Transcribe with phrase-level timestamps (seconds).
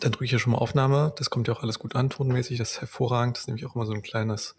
[0.00, 1.12] Dann drücke ich hier schon mal Aufnahme.
[1.16, 2.56] Das kommt ja auch alles gut an, tonmäßig.
[2.58, 3.36] Das ist hervorragend.
[3.36, 4.56] Das ist nämlich auch immer so ein kleines,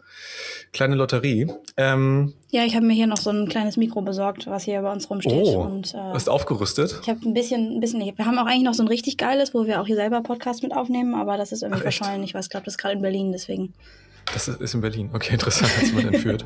[0.72, 1.48] kleine Lotterie.
[1.76, 4.92] Ähm, ja, ich habe mir hier noch so ein kleines Mikro besorgt, was hier bei
[4.92, 5.32] uns rumsteht.
[5.32, 7.00] Oh, und, äh, hast aufgerüstet?
[7.02, 8.00] Ich habe ein bisschen, ein bisschen.
[8.00, 10.62] Wir haben auch eigentlich noch so ein richtig geiles, wo wir auch hier selber Podcast
[10.62, 12.22] mit aufnehmen, aber das ist irgendwie Ach, verschollen.
[12.22, 13.74] Ich weiß, glaube, das ist gerade in Berlin, deswegen.
[14.32, 15.10] Das ist in Berlin.
[15.12, 16.44] Okay, interessant, als man entführt.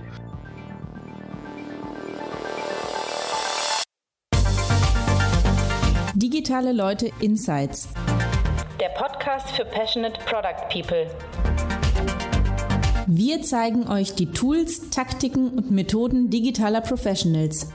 [6.15, 7.89] Digitale Leute Insights
[8.87, 11.11] der Podcast für Passionate Product People.
[13.09, 17.73] Wir zeigen euch die Tools, Taktiken und Methoden digitaler Professionals.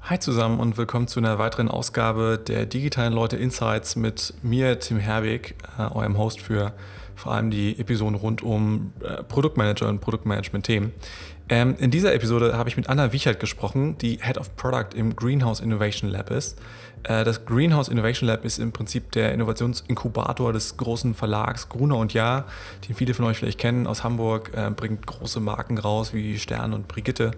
[0.00, 4.98] Hi zusammen und willkommen zu einer weiteren Ausgabe der digitalen Leute Insights mit mir, Tim
[4.98, 6.72] Herwig, äh, eurem Host für
[7.14, 10.92] vor allem die Episoden rund um äh, Produktmanager und Produktmanagement-Themen.
[11.50, 15.16] Ähm, in dieser Episode habe ich mit Anna Wiechert gesprochen, die Head of Product im
[15.16, 16.58] Greenhouse Innovation Lab ist.
[17.04, 22.12] Äh, das Greenhouse Innovation Lab ist im Prinzip der Innovationsinkubator des großen Verlags Gruner und
[22.12, 22.44] Jahr,
[22.86, 26.74] den viele von euch vielleicht kennen aus Hamburg, äh, bringt große Marken raus wie Stern
[26.74, 27.30] und Brigitte.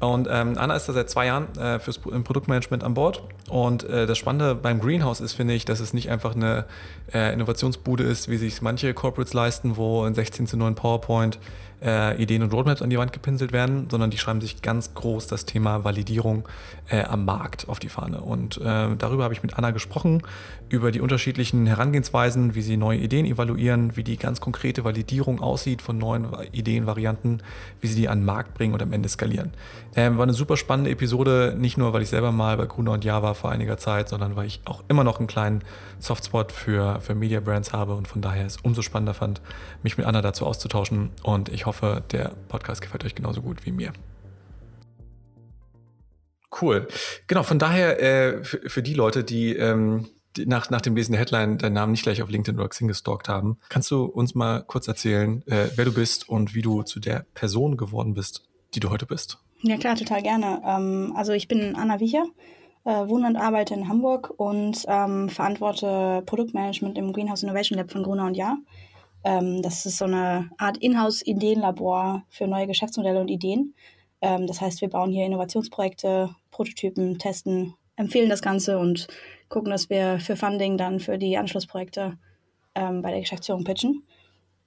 [0.00, 3.22] Und ähm, Anna ist da seit zwei Jahren äh, fürs im Produktmanagement an Bord.
[3.48, 6.66] Und äh, das Spannende beim Greenhouse ist, finde ich, dass es nicht einfach eine
[7.12, 11.38] äh, Innovationsbude ist, wie sich manche Corporates leisten, wo in 16 zu 9 PowerPoint
[11.82, 15.26] äh, Ideen und Roadmaps an die Wand gepinselt werden, sondern die schreiben sich ganz groß
[15.26, 16.48] das Thema Validierung
[16.88, 18.20] äh, am Markt auf die Fahne.
[18.20, 20.22] Und äh, darüber habe ich mit Anna gesprochen,
[20.68, 25.80] über die unterschiedlichen Herangehensweisen, wie sie neue Ideen evaluieren, wie die ganz konkrete Validierung aussieht
[25.80, 27.40] von neuen Ideen, Varianten,
[27.80, 29.52] wie sie die an den Markt bringen und am Ende skalieren.
[29.96, 33.04] Ähm, war eine super spannende Episode, nicht nur, weil ich selber mal bei Gruner und
[33.04, 35.64] Java vor einiger Zeit, sondern weil ich auch immer noch einen kleinen
[35.98, 39.40] Softspot für, für Media Brands habe und von daher es umso spannender fand,
[39.82, 43.72] mich mit Anna dazu auszutauschen und ich hoffe, der Podcast gefällt euch genauso gut wie
[43.72, 43.92] mir.
[46.60, 46.88] Cool.
[47.26, 51.12] Genau, von daher äh, für, für, die Leute, die, ähm, die nach, nach dem Lesen
[51.12, 54.34] der Headline deinen Namen nicht gleich auf LinkedIn oder Xing gestalkt haben, kannst du uns
[54.34, 58.44] mal kurz erzählen, äh, wer du bist und wie du zu der Person geworden bist,
[58.74, 59.38] die du heute bist?
[59.62, 60.62] Ja klar, total gerne.
[60.64, 62.26] Ähm, also ich bin Anna Wiecher,
[62.84, 68.04] äh, wohne und arbeite in Hamburg und ähm, verantworte Produktmanagement im Greenhouse Innovation Lab von
[68.04, 68.58] Gruner und Jahr.
[69.24, 73.74] Ähm, das ist so eine Art Inhouse-Ideenlabor für neue Geschäftsmodelle und Ideen.
[74.20, 79.08] Ähm, das heißt, wir bauen hier Innovationsprojekte, Prototypen, testen, empfehlen das Ganze und
[79.48, 82.16] gucken, dass wir für Funding dann für die Anschlussprojekte
[82.76, 84.04] ähm, bei der Geschäftsführung pitchen.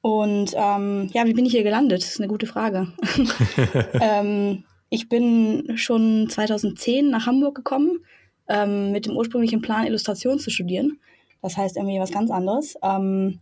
[0.01, 2.01] Und ähm, ja, wie bin ich hier gelandet?
[2.01, 2.91] Das ist eine gute Frage.
[4.01, 8.05] ähm, ich bin schon 2010 nach Hamburg gekommen
[8.47, 10.99] ähm, mit dem ursprünglichen Plan, Illustration zu studieren.
[11.41, 12.75] Das heißt irgendwie was ganz anderes.
[12.83, 13.39] Ähm,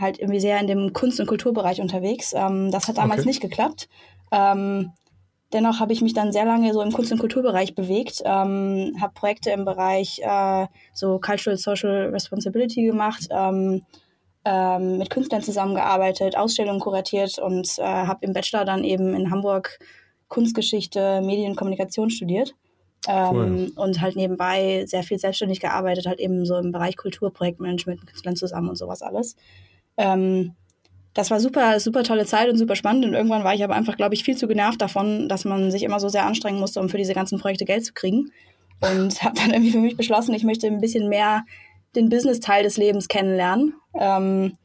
[0.00, 2.32] halt irgendwie sehr in dem Kunst- und Kulturbereich unterwegs.
[2.34, 3.28] Ähm, das hat damals okay.
[3.28, 3.90] nicht geklappt.
[4.32, 4.92] Ähm,
[5.52, 9.12] dennoch habe ich mich dann sehr lange so im Kunst- und Kulturbereich bewegt, ähm, habe
[9.12, 13.82] Projekte im Bereich äh, so Cultural Social Responsibility gemacht, ähm,
[14.46, 19.78] mit Künstlern zusammengearbeitet, Ausstellungen kuratiert und äh, habe im Bachelor dann eben in Hamburg
[20.34, 22.56] Kunstgeschichte, Medienkommunikation studiert.
[23.06, 23.72] Ähm, cool.
[23.76, 28.08] Und halt nebenbei sehr viel selbstständig gearbeitet, halt eben so im Bereich Kultur, Projektmanagement mit
[28.08, 29.36] Künstlern zusammen und sowas alles.
[29.96, 30.54] Ähm,
[31.12, 33.04] das war super, super tolle Zeit und super spannend.
[33.04, 35.84] Und irgendwann war ich aber einfach, glaube ich, viel zu genervt davon, dass man sich
[35.84, 38.32] immer so sehr anstrengen musste, um für diese ganzen Projekte Geld zu kriegen.
[38.80, 41.44] Und habe dann irgendwie für mich beschlossen, ich möchte ein bisschen mehr
[41.94, 44.56] den Business-Teil des Lebens kennenlernen ähm,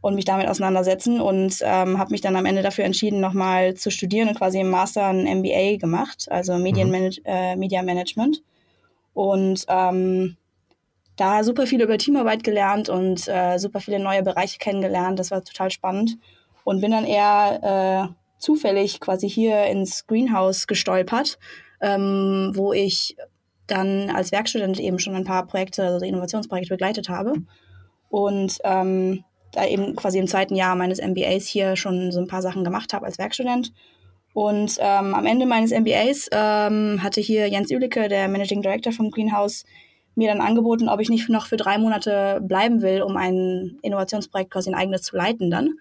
[0.00, 1.20] und mich damit auseinandersetzen.
[1.20, 4.70] Und ähm, habe mich dann am Ende dafür entschieden, nochmal zu studieren und quasi im
[4.70, 7.26] Master ein MBA gemacht, also Medienmanage mhm.
[7.26, 8.42] äh, Media Management.
[9.12, 10.36] Und ähm,
[11.16, 15.18] da super viel über Teamarbeit gelernt und äh, super viele neue Bereiche kennengelernt.
[15.18, 16.16] Das war total spannend.
[16.64, 21.38] Und bin dann eher äh, zufällig quasi hier ins Greenhouse gestolpert,
[21.80, 23.16] ähm, wo ich
[23.66, 27.34] dann als Werkstudent eben schon ein paar Projekte, also Innovationsprojekte begleitet habe.
[28.08, 32.42] Und ähm, da eben quasi im zweiten Jahr meines MBAs hier schon so ein paar
[32.42, 33.72] Sachen gemacht habe als Werkstudent.
[34.32, 39.10] Und ähm, am Ende meines MBAs ähm, hatte hier Jens Ülicke, der Managing Director vom
[39.10, 39.64] Greenhouse,
[40.14, 44.50] mir dann angeboten, ob ich nicht noch für drei Monate bleiben will, um ein Innovationsprojekt
[44.50, 45.78] quasi ein eigenes zu leiten dann.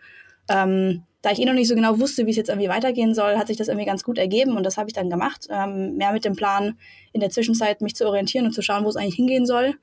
[0.49, 3.37] Ähm, da ich eh noch nicht so genau wusste, wie es jetzt irgendwie weitergehen soll,
[3.37, 5.47] hat sich das irgendwie ganz gut ergeben und das habe ich dann gemacht.
[5.49, 6.77] Ähm, mehr mit dem Plan,
[7.11, 9.75] in der Zwischenzeit mich zu orientieren und zu schauen, wo es eigentlich hingehen soll.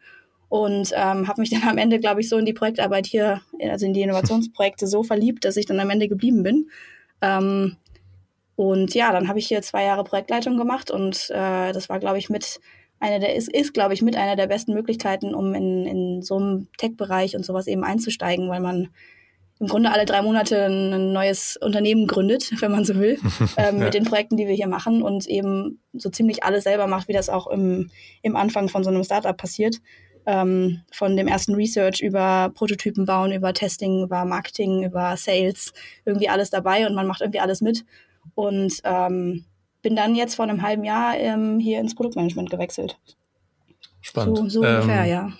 [0.49, 3.41] Und ähm, habe mich dann am Ende, glaube ich, so in die Projektarbeit hier,
[3.71, 6.71] also in die Innovationsprojekte so verliebt, dass ich dann am Ende geblieben bin.
[7.21, 7.77] Ähm,
[8.57, 12.19] und ja, dann habe ich hier zwei Jahre Projektleitung gemacht und äh, das war, glaube
[12.19, 12.59] ich, mit
[12.99, 16.37] eine der ist, ist glaube ich, mit einer der besten Möglichkeiten, um in, in so
[16.37, 18.89] einem Tech-Bereich und sowas eben einzusteigen, weil man
[19.59, 23.19] im Grunde alle drei Monate ein neues Unternehmen gründet, wenn man so will,
[23.57, 23.85] ähm, ja.
[23.85, 27.13] mit den Projekten, die wir hier machen und eben so ziemlich alles selber macht, wie
[27.13, 27.91] das auch im,
[28.23, 29.77] im Anfang von so einem Startup passiert.
[30.26, 35.73] Ähm, von dem ersten Research über Prototypen bauen, über Testing, über Marketing, über Sales,
[36.05, 37.84] irgendwie alles dabei und man macht irgendwie alles mit.
[38.34, 39.44] Und ähm,
[39.82, 42.99] bin dann jetzt vor einem halben Jahr ähm, hier ins Produktmanagement gewechselt.
[44.00, 44.37] Spannend.
[44.37, 45.32] So, so ungefähr, ähm, ja.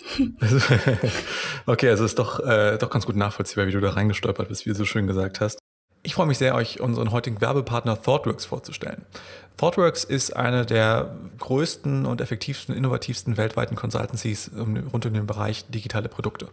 [1.65, 4.69] okay, also ist doch, äh, doch ganz gut nachvollziehbar, wie du da reingestolpert bist, wie
[4.69, 5.57] du so schön gesagt hast.
[6.07, 9.01] Ich freue mich sehr, euch unseren heutigen Werbepartner ThoughtWorks vorzustellen.
[9.57, 16.07] ThoughtWorks ist eine der größten und effektivsten, innovativsten weltweiten Consultancies rund um den Bereich digitale
[16.07, 16.47] Produkte.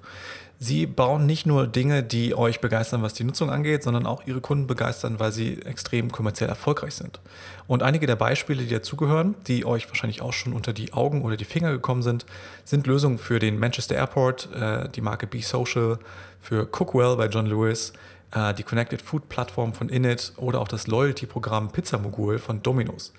[0.58, 4.40] Sie bauen nicht nur Dinge, die euch begeistern, was die Nutzung angeht, sondern auch ihre
[4.40, 7.20] Kunden begeistern, weil sie extrem kommerziell erfolgreich sind.
[7.68, 11.36] Und einige der Beispiele, die dazugehören, die euch wahrscheinlich auch schon unter die Augen oder
[11.36, 12.26] die Finger gekommen sind,
[12.64, 16.00] sind Lösungen für den Manchester Airport, äh, die Marke Be Social,
[16.40, 17.92] für Cookwell bei John Lewis,
[18.34, 23.12] die Connected Food Plattform von Init oder auch das Loyalty-Programm Pizza Mogul von Domino's.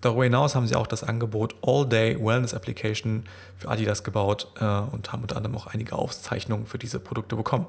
[0.00, 3.24] Darüber hinaus haben sie auch das Angebot All Day Wellness Application
[3.56, 7.66] für Adidas gebaut äh, und haben unter anderem auch einige Auszeichnungen für diese Produkte bekommen.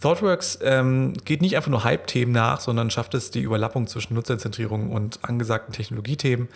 [0.00, 4.92] ThoughtWorks ähm, geht nicht einfach nur Hype-Themen nach, sondern schafft es, die Überlappung zwischen Nutzerzentrierung
[4.92, 6.48] und angesagten Technologiethemen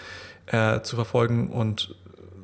[0.46, 1.94] äh, zu verfolgen und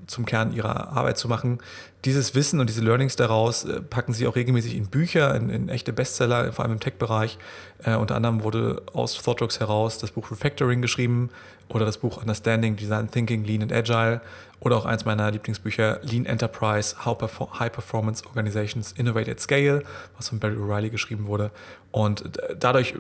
[0.07, 1.59] zum Kern ihrer Arbeit zu machen.
[2.05, 5.69] Dieses Wissen und diese Learnings daraus äh, packen sie auch regelmäßig in Bücher, in, in
[5.69, 7.39] echte Bestseller, vor allem im Tech-Bereich.
[7.83, 11.31] Äh, unter anderem wurde aus ThoughtWorks heraus das Buch Refactoring geschrieben
[11.69, 14.21] oder das Buch Understanding Design Thinking Lean and Agile
[14.61, 19.83] oder auch eins meiner Lieblingsbücher Lean Enterprise High Performance Organizations Innovate at Scale,
[20.17, 21.51] was von Barry O'Reilly geschrieben wurde.
[21.91, 22.95] Und dadurch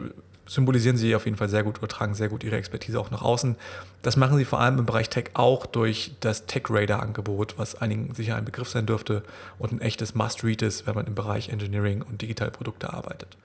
[0.46, 3.56] symbolisieren sie auf jeden Fall sehr gut, übertragen sehr gut ihre Expertise auch nach außen.
[4.02, 7.75] Das machen sie vor allem im Bereich Tech auch durch das Tech Radar Angebot, was
[7.75, 9.22] einigen sicher ein Begriff sein dürfte
[9.58, 13.37] und ein echtes Must-Read ist, wenn man im Bereich Engineering und Digitalprodukte arbeitet.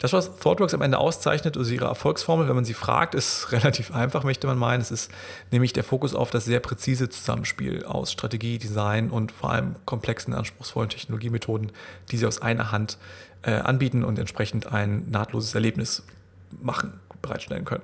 [0.00, 3.94] Das, was ThoughtWorks am Ende auszeichnet, also ihre Erfolgsformel, wenn man sie fragt, ist relativ
[3.94, 4.80] einfach, möchte man meinen.
[4.80, 5.10] Es ist
[5.50, 10.34] nämlich der Fokus auf das sehr präzise Zusammenspiel aus Strategie, Design und vor allem komplexen,
[10.34, 11.72] anspruchsvollen Technologiemethoden,
[12.10, 12.98] die sie aus einer Hand
[13.42, 16.02] äh, anbieten und entsprechend ein nahtloses Erlebnis
[16.60, 17.82] machen, bereitstellen können.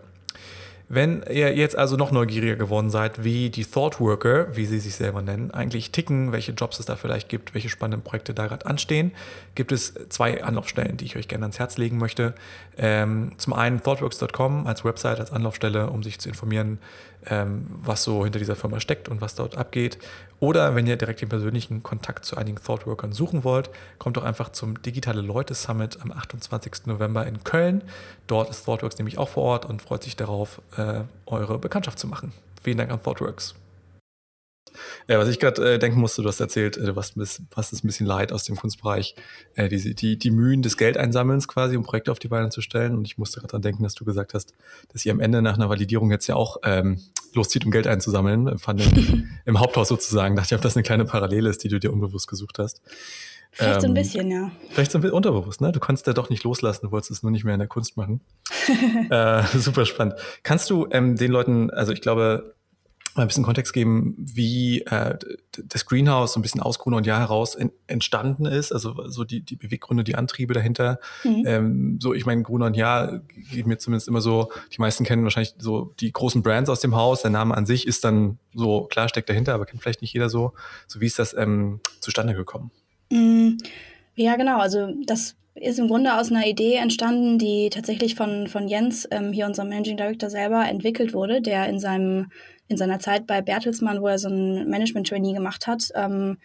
[0.92, 4.96] Wenn ihr jetzt also noch neugieriger geworden seid, wie die Thought Worker, wie sie sich
[4.96, 8.66] selber nennen, eigentlich ticken, welche Jobs es da vielleicht gibt, welche spannenden Projekte da gerade
[8.66, 9.12] anstehen,
[9.54, 12.34] gibt es zwei Anlaufstellen, die ich euch gerne ans Herz legen möchte.
[12.76, 16.80] Ähm, zum einen thoughtworks.com als Website, als Anlaufstelle, um sich zu informieren,
[17.26, 19.98] was so hinter dieser Firma steckt und was dort abgeht.
[20.38, 24.50] Oder wenn ihr direkt den persönlichen Kontakt zu einigen Thoughtworkern suchen wollt, kommt doch einfach
[24.50, 26.86] zum Digitale Leute Summit am 28.
[26.86, 27.82] November in Köln.
[28.26, 32.06] Dort ist Thoughtworks nämlich auch vor Ort und freut sich darauf, äh, eure Bekanntschaft zu
[32.06, 32.32] machen.
[32.62, 33.54] Vielen Dank an Thoughtworks.
[35.08, 37.86] Ja, was ich gerade äh, denken musste, du hast erzählt, äh, was, was ist ein
[37.86, 39.14] bisschen leid aus dem Kunstbereich,
[39.54, 42.96] äh, die, die, die Mühen des Geldeinsammelns quasi, um Projekte auf die Beine zu stellen.
[42.96, 44.54] Und ich musste gerade daran denken, dass du gesagt hast,
[44.92, 47.00] dass ihr am Ende nach einer Validierung jetzt ja auch ähm,
[47.34, 48.58] loszieht, um Geld einzusammeln.
[48.58, 49.14] Fand ich
[49.44, 50.36] im Haupthaus sozusagen.
[50.36, 52.82] Dachte ich, ob das eine kleine Parallele ist, die du dir unbewusst gesucht hast.
[53.52, 54.50] Vielleicht ähm, so ein ähm, bisschen, ja.
[54.70, 55.72] Vielleicht so ein bisschen unterbewusst, ne?
[55.72, 57.96] Du kannst ja doch nicht loslassen, du wolltest es nur nicht mehr in der Kunst
[57.96, 58.20] machen.
[59.10, 60.14] äh, super spannend.
[60.42, 62.54] Kannst du ähm, den Leuten, also ich glaube,
[63.14, 65.18] ein bisschen Kontext geben, wie äh,
[65.64, 69.24] das Greenhouse so ein bisschen aus Gruner und Jahr heraus in, entstanden ist, also so
[69.24, 71.00] die, die Beweggründe, die Antriebe dahinter.
[71.24, 71.44] Mhm.
[71.46, 73.20] Ähm, so, ich meine, Gruner und Jahr
[73.52, 76.94] geht mir zumindest immer so, die meisten kennen wahrscheinlich so die großen Brands aus dem
[76.94, 80.12] Haus, der Name an sich ist dann so, klar steckt dahinter, aber kennt vielleicht nicht
[80.12, 80.52] jeder so.
[80.86, 82.70] So wie ist das ähm, zustande gekommen?
[83.10, 83.58] Mhm.
[84.14, 88.68] Ja, genau, also das ist im Grunde aus einer Idee entstanden, die tatsächlich von, von
[88.68, 92.30] Jens, ähm, hier unserem Managing Director selber, entwickelt wurde, der in seinem
[92.70, 96.38] in seiner Zeit bei Bertelsmann, wo er so ein Management-Trainee gemacht hat, ähm,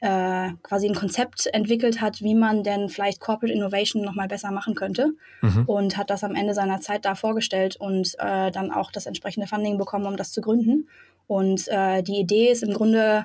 [0.00, 4.74] äh, quasi ein Konzept entwickelt hat, wie man denn vielleicht Corporate Innovation nochmal besser machen
[4.74, 5.64] könnte mhm.
[5.66, 9.48] und hat das am Ende seiner Zeit da vorgestellt und äh, dann auch das entsprechende
[9.48, 10.88] Funding bekommen, um das zu gründen.
[11.26, 13.24] Und äh, die Idee ist im Grunde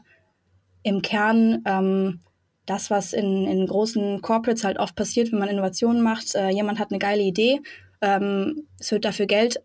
[0.82, 2.22] im Kern ähm,
[2.66, 6.34] das, was in, in großen Corporates halt oft passiert, wenn man Innovationen macht.
[6.34, 7.60] Äh, jemand hat eine geile Idee,
[8.02, 9.62] ähm, es wird dafür Geld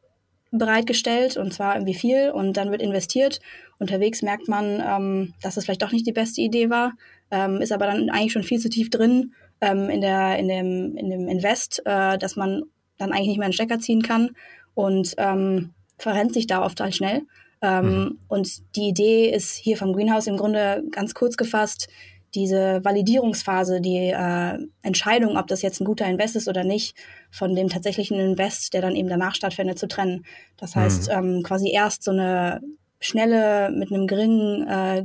[0.59, 3.41] bereitgestellt und zwar irgendwie viel und dann wird investiert.
[3.79, 6.93] Unterwegs merkt man, ähm, dass es vielleicht doch nicht die beste Idee war,
[7.31, 10.97] ähm, ist aber dann eigentlich schon viel zu tief drin ähm, in, der, in, dem,
[10.97, 12.63] in dem Invest, äh, dass man
[12.99, 14.31] dann eigentlich nicht mehr einen Stecker ziehen kann
[14.75, 17.23] und ähm, verrennt sich da oft halt schnell.
[17.61, 18.19] Ähm, mhm.
[18.29, 21.89] Und die Idee ist hier vom Greenhouse im Grunde ganz kurz gefasst,
[22.35, 26.97] diese Validierungsphase, die äh, Entscheidung, ob das jetzt ein guter Invest ist oder nicht,
[27.31, 30.25] von dem tatsächlichen Invest, der dann eben danach stattfindet, zu trennen.
[30.57, 31.15] Das heißt, mhm.
[31.15, 32.61] ähm, quasi erst so eine
[33.01, 35.05] schnelle, mit einem geringen äh,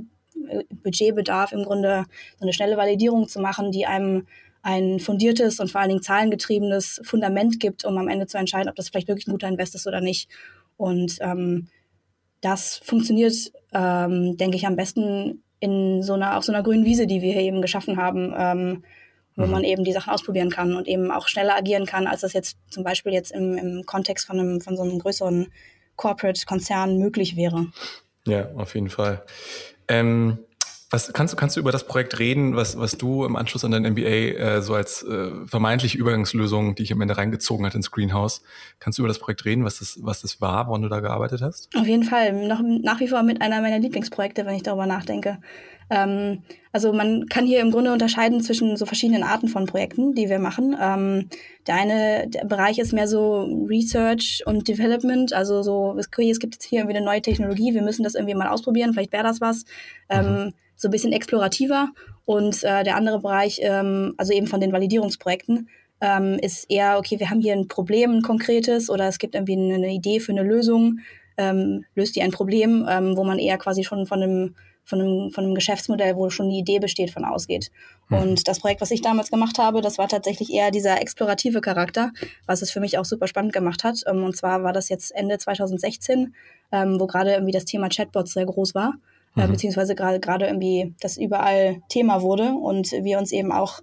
[0.83, 2.05] Budgetbedarf im Grunde
[2.38, 4.25] so eine schnelle Validierung zu machen, die einem
[4.62, 8.75] ein fundiertes und vor allen Dingen zahlengetriebenes Fundament gibt, um am Ende zu entscheiden, ob
[8.75, 10.29] das vielleicht wirklich ein guter Invest ist oder nicht.
[10.77, 11.67] Und ähm,
[12.41, 17.07] das funktioniert, ähm, denke ich, am besten in so einer, auf so einer grünen Wiese,
[17.07, 18.83] die wir hier eben geschaffen haben, ähm,
[19.35, 19.51] wo mhm.
[19.51, 22.57] man eben die Sachen ausprobieren kann und eben auch schneller agieren kann, als das jetzt
[22.69, 25.47] zum Beispiel jetzt im, im Kontext von, einem, von so einem größeren
[25.95, 27.67] Corporate-Konzern möglich wäre.
[28.25, 29.23] Ja, auf jeden Fall.
[29.87, 30.39] Ähm,
[30.91, 33.72] was kannst du kannst du über das Projekt reden, was was du im Anschluss an
[33.72, 37.91] dein MBA äh, so als äh, vermeintliche Übergangslösung, die ich am Ende reingezogen hat ins
[37.91, 38.41] Greenhouse,
[38.79, 41.41] kannst du über das Projekt reden, was das was das war, woran du da gearbeitet
[41.41, 41.69] hast?
[41.75, 45.39] Auf jeden Fall, noch nach wie vor mit einer meiner Lieblingsprojekte, wenn ich darüber nachdenke.
[45.91, 46.41] Ähm,
[46.72, 50.39] also man kann hier im Grunde unterscheiden zwischen so verschiedenen Arten von Projekten, die wir
[50.39, 50.75] machen.
[50.79, 51.29] Ähm,
[51.67, 56.55] der eine der Bereich ist mehr so Research und Development, also so, okay, es gibt
[56.55, 59.39] jetzt hier irgendwie eine neue Technologie, wir müssen das irgendwie mal ausprobieren, vielleicht wäre das
[59.39, 59.65] was.
[60.10, 61.89] Ähm, mhm so ein bisschen explorativer.
[62.25, 65.67] Und äh, der andere Bereich, ähm, also eben von den Validierungsprojekten,
[66.01, 69.57] ähm, ist eher, okay, wir haben hier ein Problem, ein konkretes, oder es gibt irgendwie
[69.57, 71.00] eine, Idee für eine Lösung,
[71.38, 74.55] ähm, löst die ein Problem, ähm, wo man eher quasi schon von einem,
[74.86, 77.71] von, einem, von einem Geschäftsmodell, wo schon die Idee besteht, von ausgeht.
[78.07, 78.17] Mhm.
[78.17, 82.12] Und das Projekt, was ich damals gemacht habe, das war tatsächlich eher dieser explorative Charakter,
[82.45, 84.01] was es für mich auch super spannend gemacht hat.
[84.07, 86.33] Ähm, und zwar war das jetzt Ende 2016,
[86.71, 88.93] ähm, wo gerade irgendwie das Thema Chatbots sehr groß war
[89.38, 89.51] äh, mhm.
[89.51, 93.81] beziehungsweise gerade gerade irgendwie das überall Thema wurde und wir uns eben auch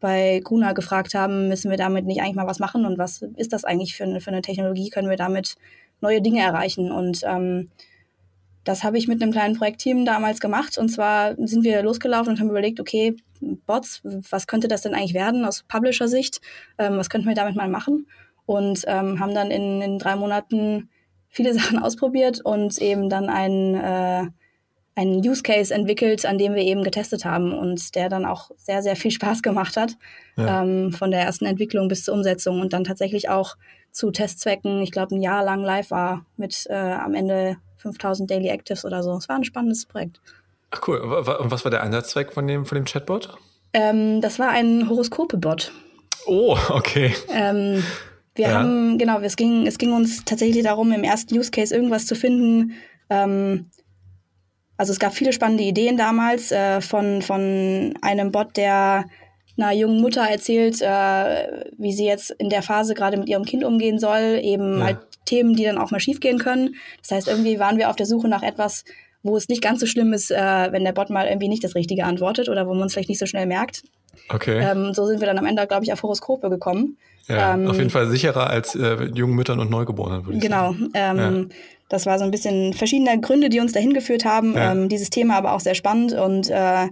[0.00, 3.52] bei Kuna gefragt haben, müssen wir damit nicht eigentlich mal was machen und was ist
[3.52, 5.56] das eigentlich für eine, für eine Technologie, können wir damit
[6.00, 6.92] neue Dinge erreichen?
[6.92, 7.68] Und ähm,
[8.64, 12.40] das habe ich mit einem kleinen Projektteam damals gemacht und zwar sind wir losgelaufen und
[12.40, 16.40] haben überlegt, okay, Bots, was könnte das denn eigentlich werden aus Publisher-Sicht,
[16.78, 18.06] ähm, was könnten wir damit mal machen?
[18.46, 20.90] Und ähm, haben dann in, in drei Monaten
[21.28, 24.26] viele Sachen ausprobiert und eben dann ein äh,
[24.98, 28.82] einen Use Case entwickelt, an dem wir eben getestet haben und der dann auch sehr,
[28.82, 29.92] sehr viel Spaß gemacht hat,
[30.36, 30.62] ja.
[30.62, 33.56] ähm, von der ersten Entwicklung bis zur Umsetzung und dann tatsächlich auch
[33.92, 38.48] zu Testzwecken, ich glaube, ein Jahr lang live war mit äh, am Ende 5000 Daily
[38.48, 39.16] Actives oder so.
[39.16, 40.20] Es war ein spannendes Projekt.
[40.72, 40.98] Ach cool.
[40.98, 43.36] Und was war der Einsatzzweck von dem, von dem Chatbot?
[43.72, 45.72] Ähm, das war ein Horoskope-Bot.
[46.26, 47.14] Oh, okay.
[47.32, 47.84] Ähm,
[48.34, 48.54] wir ja.
[48.54, 52.16] haben, genau, es ging, es ging uns tatsächlich darum, im ersten Use Case irgendwas zu
[52.16, 52.72] finden,
[53.10, 53.70] ähm,
[54.78, 59.04] also es gab viele spannende Ideen damals äh, von, von einem Bot, der
[59.58, 63.64] einer jungen Mutter erzählt, äh, wie sie jetzt in der Phase gerade mit ihrem Kind
[63.64, 64.84] umgehen soll, eben ja.
[64.86, 66.76] halt Themen, die dann auch mal schiefgehen können.
[67.02, 68.84] Das heißt, irgendwie waren wir auf der Suche nach etwas,
[69.22, 70.36] wo es nicht ganz so schlimm ist, äh,
[70.70, 73.18] wenn der Bot mal irgendwie nicht das Richtige antwortet oder wo man es vielleicht nicht
[73.18, 73.82] so schnell merkt.
[74.28, 74.58] Okay.
[74.58, 76.96] Ähm, so sind wir dann am Ende, glaube ich, auf Horoskope gekommen.
[77.26, 80.72] Ja, ähm, auf jeden Fall sicherer als äh, jungen Müttern und Neugeborenen, würde ich genau,
[80.72, 80.90] sagen.
[80.92, 81.22] Genau.
[81.22, 81.56] Ähm, ja.
[81.88, 84.54] Das war so ein bisschen verschiedene Gründe, die uns dahin geführt haben.
[84.54, 84.72] Ja.
[84.72, 86.88] Ähm, dieses Thema aber auch sehr spannend und äh,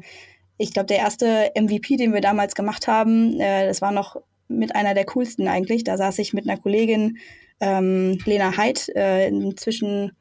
[0.58, 4.16] ich glaube, der erste MVP, den wir damals gemacht haben, äh, das war noch
[4.48, 5.84] mit einer der coolsten eigentlich.
[5.84, 7.18] Da saß ich mit einer Kollegin,
[7.60, 10.12] ähm, Lena Heid, äh, inzwischen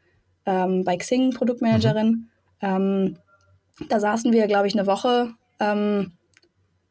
[0.46, 2.10] ähm, bei Xing Produktmanagerin.
[2.10, 2.29] Mhm.
[2.62, 3.17] Ähm,
[3.89, 6.13] da saßen wir, glaube ich, eine Woche ähm,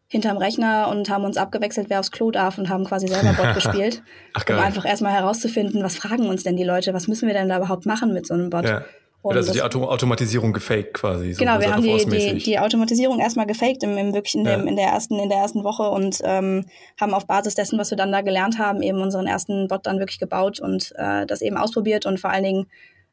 [0.08, 3.54] hinterm Rechner und haben uns abgewechselt, wer aufs Klo darf und haben quasi selber Bot
[3.62, 4.02] gespielt,
[4.34, 7.48] Ach, um einfach erstmal herauszufinden, was fragen uns denn die Leute, was müssen wir denn
[7.48, 8.64] da überhaupt machen mit so einem Bot.
[8.64, 8.84] Ja.
[9.22, 11.32] Und also die Auto Automatisierung gefaked quasi.
[11.32, 14.60] So genau, wir haben die, die, die, Automatisierung erstmal gefaked im, im wirklich in, dem,
[14.60, 14.66] ja.
[14.66, 16.66] in, der ersten, in der ersten Woche und ähm,
[17.00, 19.98] haben auf Basis dessen, was wir dann da gelernt haben, eben unseren ersten Bot dann
[19.98, 22.66] wirklich gebaut und äh, das eben ausprobiert und vor allen Dingen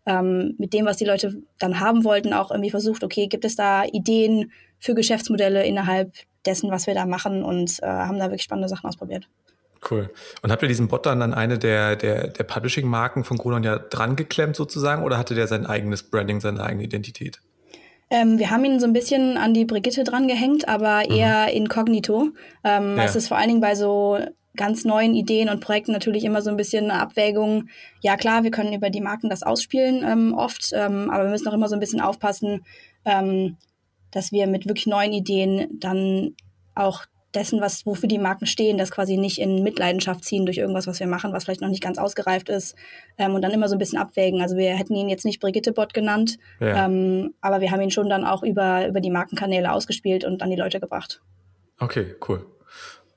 [0.06, 3.56] ähm, mit dem, was die Leute dann haben wollten, auch irgendwie versucht, okay, gibt es
[3.56, 6.12] da Ideen für Geschäftsmodelle innerhalb
[6.46, 9.28] dessen, was wir da machen und äh, haben da wirklich spannende Sachen ausprobiert.
[9.90, 10.12] Cool.
[10.44, 13.80] Und habt ihr diesen Bot dann an eine der, der, der Publishing-Marken von Gronon ja
[13.80, 17.42] dran geklemmt sozusagen oder hatte der sein eigenes Branding, seine eigene Identität?
[18.12, 21.16] Ähm, wir haben ihn so ein bisschen an die Brigitte dran gehängt, aber mhm.
[21.16, 21.56] eher mhm.
[21.56, 22.30] inkognito.
[22.64, 23.06] Ähm, ja.
[23.06, 24.20] Es ist vor allen Dingen bei so
[24.56, 27.70] ganz neuen Ideen und Projekten natürlich immer so ein bisschen eine Abwägung.
[28.02, 31.48] Ja klar, wir können über die Marken das ausspielen ähm, oft, ähm, aber wir müssen
[31.48, 32.66] auch immer so ein bisschen aufpassen,
[33.06, 33.58] ähm,
[34.12, 36.36] dass wir mit wirklich neuen Ideen dann
[36.76, 40.88] auch dessen, was, wofür die Marken stehen, das quasi nicht in Mitleidenschaft ziehen durch irgendwas,
[40.88, 42.76] was wir machen, was vielleicht noch nicht ganz ausgereift ist
[43.18, 44.42] ähm, und dann immer so ein bisschen abwägen.
[44.42, 46.86] Also wir hätten ihn jetzt nicht Brigitte-Bot genannt, ja.
[46.86, 50.50] ähm, aber wir haben ihn schon dann auch über, über die Markenkanäle ausgespielt und an
[50.50, 51.22] die Leute gebracht.
[51.80, 52.46] Okay, cool.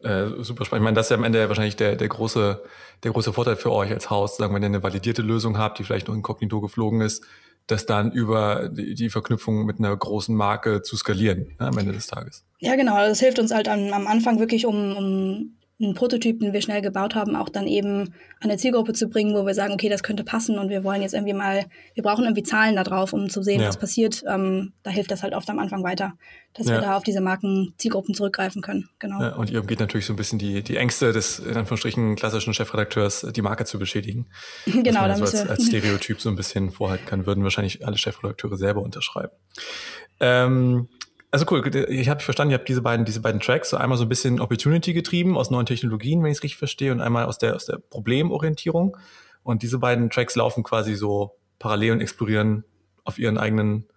[0.03, 0.83] Äh, super spannend.
[0.83, 2.63] Ich meine, das ist ja am Ende wahrscheinlich der, der, große,
[3.03, 5.85] der große Vorteil für euch als Haus, sagen, wenn ihr eine validierte Lösung habt, die
[5.85, 7.25] vielleicht noch inkognito geflogen ist,
[7.67, 12.07] das dann über die, Verknüpfung mit einer großen Marke zu skalieren ne, am Ende des
[12.07, 12.45] Tages.
[12.59, 12.97] Ja, genau.
[12.97, 16.83] Das hilft uns halt am, am Anfang wirklich, um, um einen Prototyp, den wir schnell
[16.83, 18.03] gebaut haben, auch dann eben
[18.41, 21.03] an eine Zielgruppe zu bringen, wo wir sagen, okay, das könnte passen und wir wollen
[21.03, 23.69] jetzt irgendwie mal, wir brauchen irgendwie Zahlen da drauf, um zu sehen, ja.
[23.69, 24.23] was passiert.
[24.29, 26.13] Ähm, da hilft das halt oft am Anfang weiter,
[26.53, 26.75] dass ja.
[26.75, 28.89] wir da auf diese Marken-Zielgruppen zurückgreifen können.
[29.01, 29.21] Genau.
[29.21, 32.55] Ja, und ihr umgeht natürlich so ein bisschen die, die Ängste des, in Anführungsstrichen, klassischen
[32.55, 34.27] Chefredakteurs, die Marke zu beschädigen.
[34.67, 38.57] genau, da so als, als Stereotyp so ein bisschen vorhalten kann, würden wahrscheinlich alle Chefredakteure
[38.57, 39.33] selber unterschreiben.
[40.21, 40.89] Ähm,
[41.35, 44.05] also cool, ich habe verstanden, ihr habt diese beiden, diese beiden Tracks, so einmal so
[44.05, 47.39] ein bisschen Opportunity getrieben aus neuen Technologien, wenn ich es richtig verstehe, und einmal aus
[47.39, 48.97] der, aus der Problemorientierung.
[49.43, 52.63] Und diese beiden Tracks laufen quasi so parallel und explorieren
[53.03, 53.89] auf ihren eigenen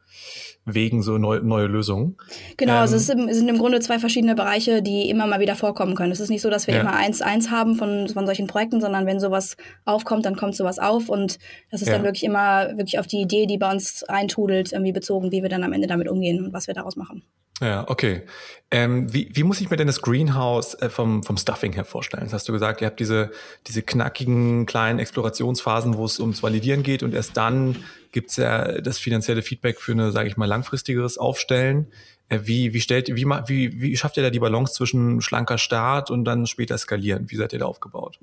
[0.69, 2.17] Wegen so neu, neue Lösungen.
[2.57, 5.95] Genau, ähm, also es sind, im Grunde zwei verschiedene Bereiche, die immer mal wieder vorkommen
[5.95, 6.11] können.
[6.11, 6.81] Es ist nicht so, dass wir ja.
[6.81, 9.55] immer eins, eins haben von, von solchen Projekten, sondern wenn sowas
[9.85, 11.39] aufkommt, dann kommt sowas auf und
[11.71, 11.93] das ist ja.
[11.93, 15.49] dann wirklich immer wirklich auf die Idee, die bei uns eintudelt, irgendwie bezogen, wie wir
[15.49, 17.23] dann am Ende damit umgehen und was wir daraus machen.
[17.61, 18.23] Ja, okay.
[18.69, 22.23] Ähm, wie, wie muss ich mir denn das Greenhouse äh, vom, vom Stuffing her vorstellen?
[22.25, 23.31] Das hast du gesagt, ihr habt diese,
[23.65, 27.77] diese knackigen kleinen Explorationsphasen, wo es ums Validieren geht und erst dann
[28.11, 31.87] gibt es ja das finanzielle Feedback für eine, sage ich mal, langfristigeres Aufstellen.
[32.29, 36.11] Äh, wie, wie, stellt, wie, wie, wie schafft ihr da die Balance zwischen schlanker Start
[36.11, 37.31] und dann später skalieren?
[37.31, 38.19] Wie seid ihr da aufgebaut?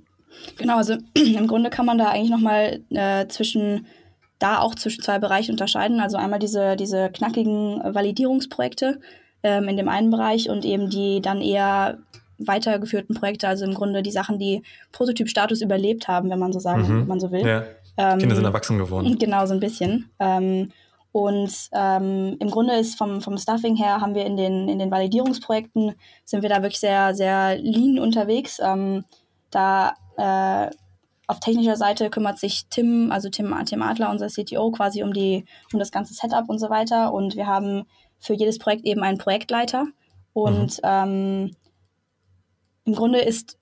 [0.59, 3.87] Genau, also im Grunde kann man da eigentlich nochmal äh, zwischen
[4.38, 6.00] da auch zwischen zwei Bereichen unterscheiden.
[6.00, 9.00] Also einmal diese, diese knackigen Validierungsprojekte,
[9.45, 11.99] ähm, in dem einen Bereich und eben die dann eher
[12.39, 16.83] weitergeführten Projekte, also im Grunde die Sachen, die Prototyp-Status überlebt haben, wenn man so sagen,
[16.83, 17.01] mhm.
[17.03, 17.47] wenn man so will.
[17.47, 17.63] Ja.
[17.97, 19.17] Ähm, Kinder sind erwachsen geworden.
[19.21, 20.11] Genau, so ein bisschen.
[20.19, 20.73] Ähm,
[21.13, 24.91] und ähm, im Grunde ist vom, vom Stuffing her haben wir in den, in den
[24.91, 28.59] Validierungsprojekten sind wir da wirklich sehr, sehr lean unterwegs.
[28.61, 29.05] Ähm,
[29.53, 30.75] da äh,
[31.29, 35.45] auf technischer Seite kümmert sich Tim, also Tim, Tim Adler, unser CTO, quasi um die,
[35.73, 37.13] um das ganze Setup und so weiter.
[37.13, 37.85] Und wir haben
[38.18, 39.87] für jedes Projekt eben einen Projektleiter.
[40.33, 40.85] Und mhm.
[40.85, 41.56] ähm,
[42.85, 43.59] im Grunde ist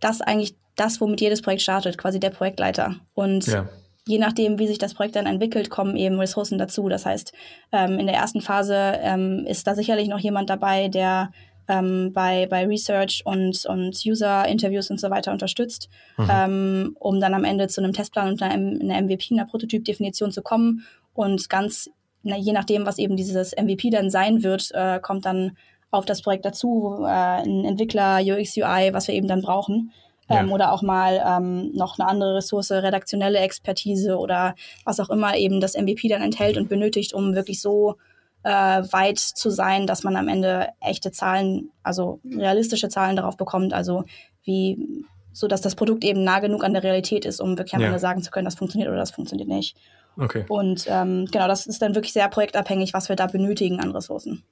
[0.00, 2.96] das eigentlich das, womit jedes Projekt startet, quasi der Projektleiter.
[3.14, 3.68] Und ja.
[4.06, 6.88] je nachdem, wie sich das Projekt dann entwickelt, kommen eben Ressourcen dazu.
[6.88, 7.32] Das heißt,
[7.72, 11.30] ähm, in der ersten Phase ähm, ist da sicherlich noch jemand dabei, der
[11.68, 16.28] ähm, bei, bei Research und, und User-Interviews und so weiter unterstützt, mhm.
[16.30, 20.42] ähm, um dann am Ende zu einem Testplan und einer, einer MVP, einer Prototypdefinition zu
[20.42, 21.90] kommen und ganz
[22.22, 25.56] na, je nachdem, was eben dieses MVP dann sein wird, äh, kommt dann
[25.90, 29.92] auf das Projekt dazu, äh, ein Entwickler, UX, UI, was wir eben dann brauchen.
[30.28, 30.54] Ähm, ja.
[30.54, 34.54] Oder auch mal ähm, noch eine andere Ressource, redaktionelle Expertise oder
[34.84, 37.96] was auch immer eben das MVP dann enthält und benötigt, um wirklich so
[38.44, 43.74] äh, weit zu sein, dass man am Ende echte Zahlen, also realistische Zahlen darauf bekommt,
[43.74, 44.04] also
[44.44, 47.80] wie, so dass das Produkt eben nah genug an der Realität ist, um wirklich am
[47.80, 47.88] ja.
[47.88, 49.76] Ende sagen zu können, das funktioniert oder das funktioniert nicht.
[50.16, 50.44] Okay.
[50.48, 54.42] Und ähm, genau, das ist dann wirklich sehr projektabhängig, was wir da benötigen an Ressourcen.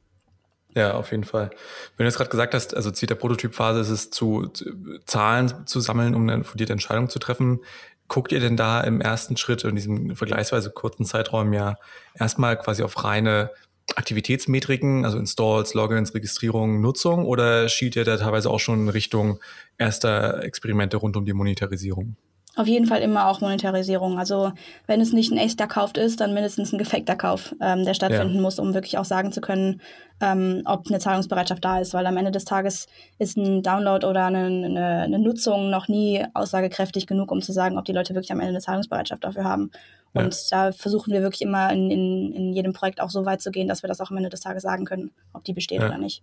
[0.74, 1.50] Ja, auf jeden Fall.
[1.96, 4.64] Wenn du jetzt gerade gesagt hast, also Ziel der Prototypphase ist es, zu, zu,
[5.06, 7.60] Zahlen zu sammeln, um eine fundierte Entscheidung zu treffen.
[8.06, 11.76] Guckt ihr denn da im ersten Schritt in diesem vergleichsweise kurzen Zeitraum ja
[12.14, 13.50] erstmal quasi auf reine
[13.96, 19.40] Aktivitätsmetriken, also Installs, Logins, Registrierung, Nutzung oder schielt ihr da teilweise auch schon in Richtung
[19.78, 22.16] erster Experimente rund um die Monetarisierung?
[22.58, 24.18] Auf jeden Fall immer auch Monetarisierung.
[24.18, 24.50] Also
[24.88, 28.34] wenn es nicht ein echter Kauf ist, dann mindestens ein gefakter Kauf, ähm, der stattfinden
[28.34, 28.40] ja.
[28.40, 29.80] muss, um wirklich auch sagen zu können,
[30.20, 31.94] ähm, ob eine Zahlungsbereitschaft da ist.
[31.94, 32.88] Weil am Ende des Tages
[33.20, 37.78] ist ein Download oder eine, eine, eine, Nutzung noch nie aussagekräftig genug, um zu sagen,
[37.78, 39.70] ob die Leute wirklich am Ende eine Zahlungsbereitschaft dafür haben.
[40.18, 40.66] Und ja.
[40.66, 43.68] da versuchen wir wirklich immer in, in, in jedem Projekt auch so weit zu gehen,
[43.68, 45.86] dass wir das auch am Ende des Tages sagen können, ob die besteht ja.
[45.86, 46.22] oder nicht.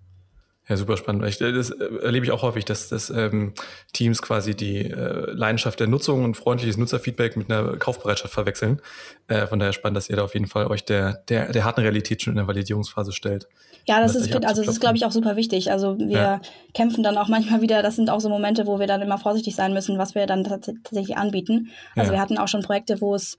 [0.67, 1.23] Ja, super spannend.
[1.25, 3.53] Ich, das erlebe ich auch häufig, dass, dass ähm,
[3.93, 8.81] Teams quasi die äh, Leidenschaft der Nutzung und freundliches Nutzerfeedback mit einer Kaufbereitschaft verwechseln.
[9.27, 11.81] Äh, von daher spannend, dass ihr da auf jeden Fall euch der, der, der harten
[11.81, 13.47] Realität schon in der Validierungsphase stellt.
[13.87, 15.71] Ja, das ist, also das ist, glaube ich, auch super wichtig.
[15.71, 16.41] Also wir ja.
[16.73, 19.55] kämpfen dann auch manchmal wieder, das sind auch so Momente, wo wir dann immer vorsichtig
[19.55, 21.69] sein müssen, was wir dann tatsächlich anbieten.
[21.95, 22.17] Also ja.
[22.17, 23.37] wir hatten auch schon Projekte, wo es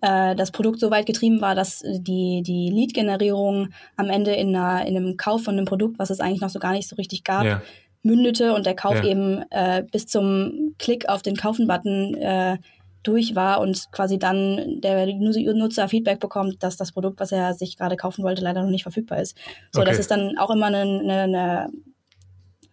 [0.00, 4.86] äh, das Produkt so weit getrieben war, dass die, die Lead-Generierung am Ende in, einer,
[4.86, 7.24] in einem Kauf von einem Produkt, was es eigentlich noch so gar nicht so richtig
[7.24, 7.62] gab, ja.
[8.02, 9.04] mündete und der Kauf ja.
[9.04, 12.58] eben äh, bis zum Klick auf den Kaufen-Button äh,
[13.02, 17.76] durch war und quasi dann der Nutzer Feedback bekommt, dass das Produkt, was er sich
[17.76, 19.36] gerade kaufen wollte, leider noch nicht verfügbar ist.
[19.72, 19.90] So, okay.
[19.90, 21.68] das ist dann auch immer eine, eine, eine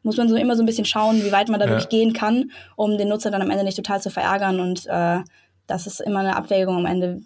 [0.04, 1.72] muss man so immer so ein bisschen schauen, wie weit man da ja.
[1.72, 5.20] wirklich gehen kann, um den Nutzer dann am Ende nicht total zu verärgern und äh,
[5.68, 7.22] das ist immer eine Abwägung am Ende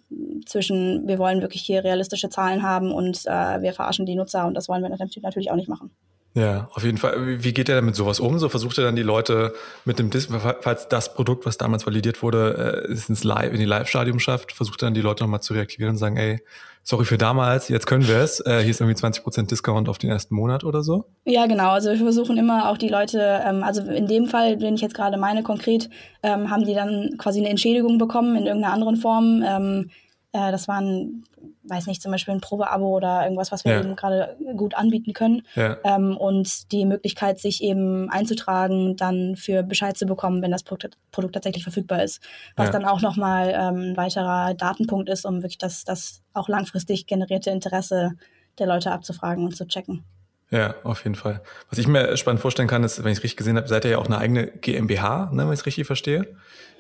[0.45, 4.53] zwischen, wir wollen wirklich hier realistische Zahlen haben und äh, wir verarschen die Nutzer und
[4.53, 5.91] das wollen wir natürlich auch nicht machen.
[6.33, 7.43] Ja, auf jeden Fall.
[7.43, 8.37] Wie geht er damit sowas um?
[8.37, 9.53] So versucht er dann die Leute
[9.85, 10.27] mit dem Dis,
[10.61, 14.83] falls das Produkt, was damals validiert wurde, äh, ins Live, in die Live-Stadium schafft, versucht
[14.83, 16.39] er dann die Leute nochmal zu reaktivieren und sagen, ey,
[16.87, 18.39] sorry für damals, jetzt können wir es.
[18.39, 21.05] Äh, hier ist irgendwie 20% Discount auf den ersten Monat oder so.
[21.25, 21.71] Ja, genau.
[21.71, 24.95] Also wir versuchen immer auch die Leute, ähm, also in dem Fall, den ich jetzt
[24.95, 25.89] gerade meine konkret,
[26.23, 29.43] ähm, haben die dann quasi eine Entschädigung bekommen in irgendeiner anderen Form.
[29.45, 29.89] Ähm,
[30.31, 31.25] äh, das waren
[31.67, 33.79] weiß nicht, zum Beispiel ein Probeabo oder irgendwas, was wir ja.
[33.79, 35.43] eben gerade gut anbieten können.
[35.55, 35.77] Ja.
[35.83, 40.97] Ähm, und die Möglichkeit, sich eben einzutragen, dann für Bescheid zu bekommen, wenn das Produkt,
[41.11, 42.21] Produkt tatsächlich verfügbar ist.
[42.55, 42.71] Was ja.
[42.71, 47.49] dann auch nochmal ähm, ein weiterer Datenpunkt ist, um wirklich das, das auch langfristig generierte
[47.49, 48.13] Interesse
[48.59, 50.03] der Leute abzufragen und zu checken.
[50.49, 51.41] Ja, auf jeden Fall.
[51.69, 53.91] Was ich mir spannend vorstellen kann, ist, wenn ich es richtig gesehen habe, seid ihr
[53.91, 56.35] ja auch eine eigene GmbH, ne, wenn ich es richtig verstehe,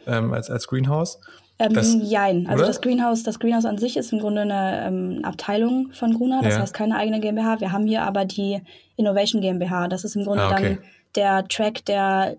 [0.05, 1.19] ähm, als, als Greenhouse.
[1.59, 2.45] Ähm, das, jein.
[2.47, 2.67] Also oder?
[2.67, 6.55] das Greenhouse, das Greenhouse an sich ist im Grunde eine ähm, Abteilung von Gruner, das
[6.55, 6.61] ja.
[6.61, 7.59] heißt keine eigene GmbH.
[7.59, 8.61] Wir haben hier aber die
[8.95, 9.87] Innovation GmbH.
[9.87, 10.63] Das ist im Grunde ah, okay.
[10.63, 10.79] dann
[11.15, 12.37] der Track, der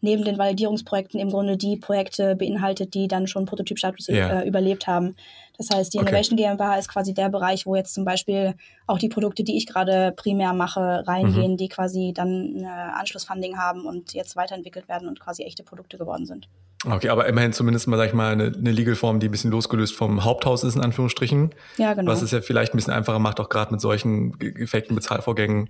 [0.00, 4.40] neben den Validierungsprojekten im Grunde die Projekte beinhaltet, die dann schon Prototypstatus ja.
[4.40, 5.16] äh, überlebt haben.
[5.60, 6.08] Das heißt, die okay.
[6.08, 8.54] Innovation GmbH ist quasi der Bereich, wo jetzt zum Beispiel
[8.86, 11.56] auch die Produkte, die ich gerade primär mache, reingehen, mhm.
[11.58, 16.48] die quasi dann Anschlussfunding haben und jetzt weiterentwickelt werden und quasi echte Produkte geworden sind.
[16.86, 19.94] Okay, aber immerhin zumindest mal, sag ich mal, eine, eine Legal-Form, die ein bisschen losgelöst
[19.94, 21.54] vom Haupthaus ist, in Anführungsstrichen.
[21.76, 22.10] Ja, genau.
[22.10, 25.68] Was es ja vielleicht ein bisschen einfacher macht, auch gerade mit solchen gefakten Bezahlvorgängen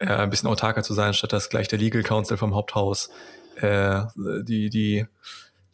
[0.00, 3.08] äh, ein bisschen autarker zu sein, statt dass gleich der Legal Counsel vom Haupthaus
[3.56, 5.06] äh, die, die,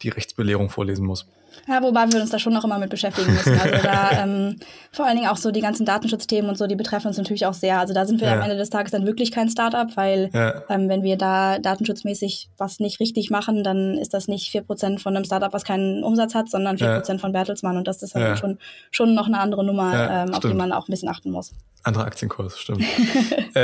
[0.03, 1.27] die Rechtsbelehrung vorlesen muss.
[1.67, 3.59] Ja, wobei wir uns da schon noch immer mit beschäftigen müssen.
[3.59, 4.57] Also da ähm,
[4.91, 7.53] vor allen Dingen auch so die ganzen Datenschutzthemen und so, die betreffen uns natürlich auch
[7.53, 7.79] sehr.
[7.79, 8.35] Also da sind wir ja.
[8.35, 10.63] am Ende des Tages dann wirklich kein Startup, weil ja.
[10.69, 15.15] ähm, wenn wir da datenschutzmäßig was nicht richtig machen, dann ist das nicht 4% von
[15.15, 17.17] einem Startup, was keinen Umsatz hat, sondern 4% ja.
[17.17, 17.77] von Bertelsmann.
[17.77, 18.57] Und das ist dann schon,
[18.91, 21.51] schon noch eine andere Nummer, ähm, auf die man auch ein bisschen achten muss.
[21.83, 22.83] Anderer Aktienkurs, stimmt.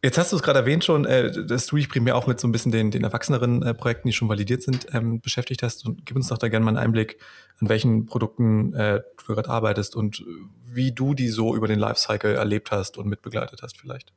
[0.00, 2.46] Jetzt hast du es gerade erwähnt schon, äh, dass du dich primär auch mit so
[2.46, 5.84] ein bisschen den, den erwachseneren äh, Projekten, die schon validiert sind, ähm, beschäftigt hast.
[5.84, 7.18] Und gib uns doch da gerne mal einen Einblick,
[7.60, 10.24] an welchen Produkten äh, du gerade arbeitest und
[10.64, 14.12] wie du die so über den Lifecycle erlebt hast und mitbegleitet hast vielleicht.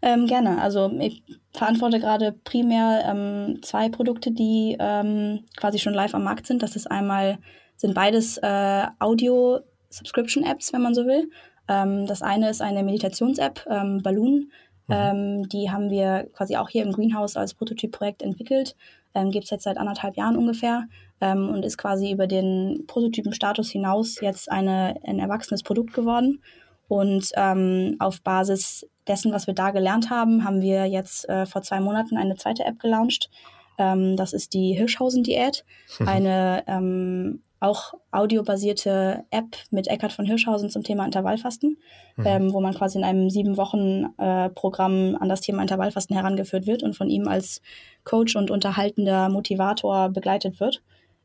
[0.00, 0.62] Ähm, gerne.
[0.62, 6.46] Also ich verantworte gerade primär ähm, zwei Produkte, die ähm, quasi schon live am Markt
[6.46, 6.62] sind.
[6.62, 7.36] Das ist einmal,
[7.76, 11.30] sind beides Audio-Subscription-Apps, wenn man so will.
[11.68, 13.66] Ähm, das eine ist eine Meditations-App,
[14.02, 14.50] Balloon.
[14.86, 14.94] Mhm.
[14.94, 18.76] Ähm, die haben wir quasi auch hier im Greenhouse als Prototypprojekt entwickelt.
[19.14, 20.84] Ähm, Gibt es jetzt seit anderthalb Jahren ungefähr
[21.20, 26.42] ähm, und ist quasi über den Prototypenstatus hinaus jetzt eine, ein erwachsenes Produkt geworden.
[26.88, 31.62] Und ähm, auf Basis dessen, was wir da gelernt haben, haben wir jetzt äh, vor
[31.62, 33.30] zwei Monaten eine zweite App gelauncht.
[33.78, 35.64] Ähm, das ist die Hirschhausen-Diät,
[36.06, 41.78] eine ähm, auch audiobasierte App mit Eckhard von Hirschhausen zum Thema Intervallfasten,
[42.16, 42.26] mhm.
[42.26, 46.66] ähm, wo man quasi in einem sieben Wochen äh, Programm an das Thema Intervallfasten herangeführt
[46.66, 47.62] wird und von ihm als
[48.04, 50.82] Coach und unterhaltender Motivator begleitet wird.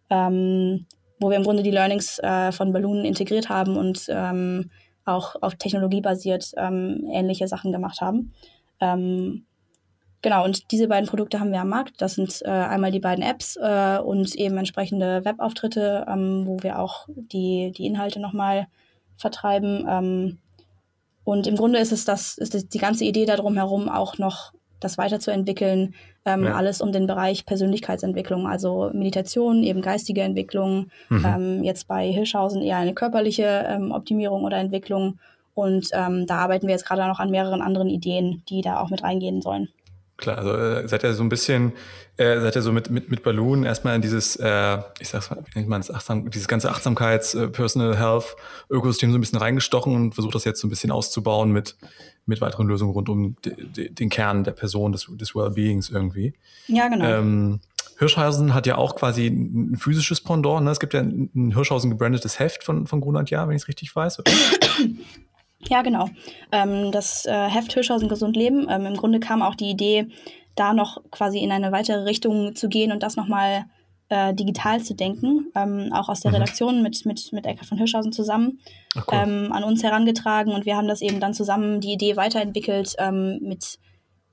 [0.09, 0.85] Ähm,
[1.19, 4.71] wo wir im Grunde die Learnings äh, von Balloon integriert haben und ähm,
[5.03, 8.33] auch auf Technologie basiert ähm, ähnliche Sachen gemacht haben.
[10.21, 12.01] Genau, und diese beiden Produkte haben wir am Markt.
[12.01, 16.79] Das sind äh, einmal die beiden Apps äh, und eben entsprechende Webauftritte, ähm, wo wir
[16.79, 18.67] auch die, die Inhalte nochmal
[19.15, 19.85] vertreiben.
[19.87, 20.37] Ähm,
[21.23, 24.51] und im Grunde ist es das, ist es die ganze Idee darum herum auch noch
[24.79, 25.93] das weiterzuentwickeln,
[26.25, 26.55] ähm, ja.
[26.55, 31.25] alles um den Bereich Persönlichkeitsentwicklung, also Meditation, eben geistige Entwicklung, mhm.
[31.25, 35.19] ähm, jetzt bei Hirschhausen eher eine körperliche ähm, Optimierung oder Entwicklung.
[35.53, 38.89] Und ähm, da arbeiten wir jetzt gerade noch an mehreren anderen Ideen, die da auch
[38.89, 39.69] mit reingehen sollen.
[40.19, 41.71] Klar, also äh, seid ihr so ein bisschen,
[42.17, 45.41] äh, seid ihr so mit, mit, mit Balloon erstmal in dieses, äh, ich sag's mal,
[45.45, 48.35] wie nennt man es, Achtsam, dieses ganze Achtsamkeits-, äh, Personal Health
[48.69, 51.77] Ökosystem so ein bisschen reingestochen und versucht das jetzt so ein bisschen auszubauen mit,
[52.25, 56.33] mit weiteren Lösungen rund um de, de, den Kern der Person, des, des Wellbeings irgendwie.
[56.67, 57.05] Ja, genau.
[57.05, 57.61] Ähm,
[57.97, 60.65] Hirschhausen hat ja auch quasi ein physisches Pendant.
[60.65, 60.71] Ne?
[60.71, 63.67] Es gibt ja ein, ein Hirschhausen gebrandetes Heft von, von Grunland Jahr, wenn ich es
[63.69, 64.21] richtig weiß.
[65.67, 66.09] Ja, genau.
[66.51, 68.67] Ähm, das äh, Heft Hirschhausen Gesund Leben.
[68.69, 70.07] Ähm, Im Grunde kam auch die Idee,
[70.55, 73.65] da noch quasi in eine weitere Richtung zu gehen und das nochmal
[74.09, 76.35] äh, digital zu denken, ähm, auch aus der mhm.
[76.37, 78.59] Redaktion mit, mit, mit Eckhard von Hirschhausen zusammen
[78.95, 79.19] Ach, cool.
[79.21, 83.39] ähm, an uns herangetragen und wir haben das eben dann zusammen die Idee weiterentwickelt ähm,
[83.41, 83.77] mit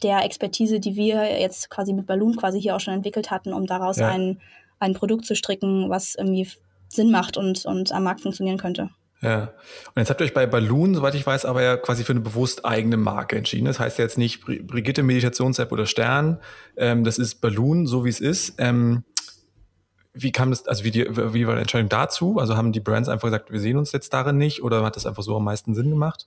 [0.03, 3.67] der Expertise, die wir jetzt quasi mit Balloon quasi hier auch schon entwickelt hatten, um
[3.67, 4.09] daraus ja.
[4.09, 4.41] ein,
[4.79, 6.49] ein Produkt zu stricken, was irgendwie
[6.89, 8.91] Sinn macht und, und am Markt funktionieren könnte.
[9.23, 9.53] Ja.
[9.95, 12.21] Und jetzt habt ihr euch bei Balloon, soweit ich weiß, aber ja quasi für eine
[12.21, 13.65] bewusst eigene Marke entschieden.
[13.65, 16.39] Das heißt ja jetzt nicht Brigitte Meditations-App oder Stern.
[16.77, 18.55] Ähm, das ist Balloon, so wie es ist.
[18.59, 19.05] Ähm,
[20.13, 22.39] wie kam das, also wie, die, wie war die Entscheidung dazu?
[22.39, 25.07] Also haben die Brands einfach gesagt, wir sehen uns jetzt darin nicht oder hat das
[25.07, 26.27] einfach so am meisten Sinn gemacht?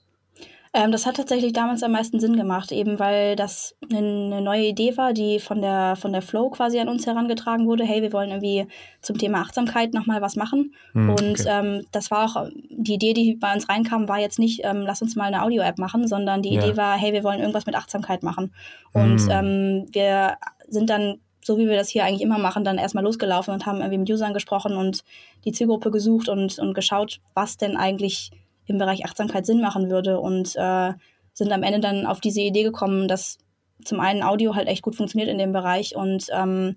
[0.72, 4.98] Ähm, das hat tatsächlich damals am meisten Sinn gemacht, eben weil das eine neue Idee
[4.98, 7.84] war, die von der, von der Flow quasi an uns herangetragen wurde.
[7.84, 8.68] Hey, wir wollen irgendwie
[9.02, 10.76] zum Thema Achtsamkeit nochmal was machen.
[10.94, 11.50] Hm, und okay.
[11.50, 15.02] ähm, das war auch die Idee, die bei uns reinkam, war jetzt nicht, ähm, lass
[15.02, 16.62] uns mal eine Audio-App machen, sondern die ja.
[16.62, 18.54] Idee war, hey, wir wollen irgendwas mit Achtsamkeit machen.
[18.94, 19.30] Und hm.
[19.32, 23.54] Ähm, wir sind dann so wie wir das hier eigentlich immer machen, dann erstmal losgelaufen
[23.54, 25.04] und haben irgendwie mit Usern gesprochen und
[25.46, 28.30] die Zielgruppe gesucht und, und geschaut, was denn eigentlich
[28.70, 30.94] im Bereich Achtsamkeit Sinn machen würde und äh,
[31.34, 33.38] sind am Ende dann auf diese Idee gekommen, dass
[33.84, 36.76] zum einen Audio halt echt gut funktioniert in dem Bereich und ähm,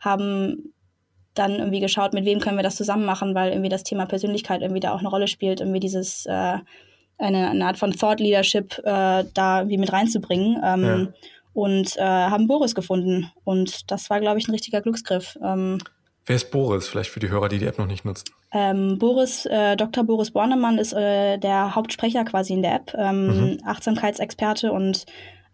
[0.00, 0.72] haben
[1.34, 4.62] dann irgendwie geschaut, mit wem können wir das zusammen machen, weil irgendwie das Thema Persönlichkeit
[4.62, 6.58] irgendwie da auch eine Rolle spielt, irgendwie dieses äh,
[7.18, 10.60] eine, eine Art von Thought Leadership äh, da irgendwie mit reinzubringen.
[10.62, 11.08] Ähm, ja.
[11.52, 13.32] Und äh, haben Boris gefunden.
[13.44, 15.38] Und das war, glaube ich, ein richtiger Glücksgriff.
[15.42, 15.78] Ähm,
[16.26, 16.88] Wer ist Boris?
[16.88, 18.24] Vielleicht für die Hörer, die die App noch nicht nutzen.
[18.52, 20.02] Ähm, Boris, äh, Dr.
[20.02, 23.58] Boris Bornemann ist äh, der Hauptsprecher quasi in der App, ähm, mhm.
[23.64, 25.06] Achtsamkeitsexperte und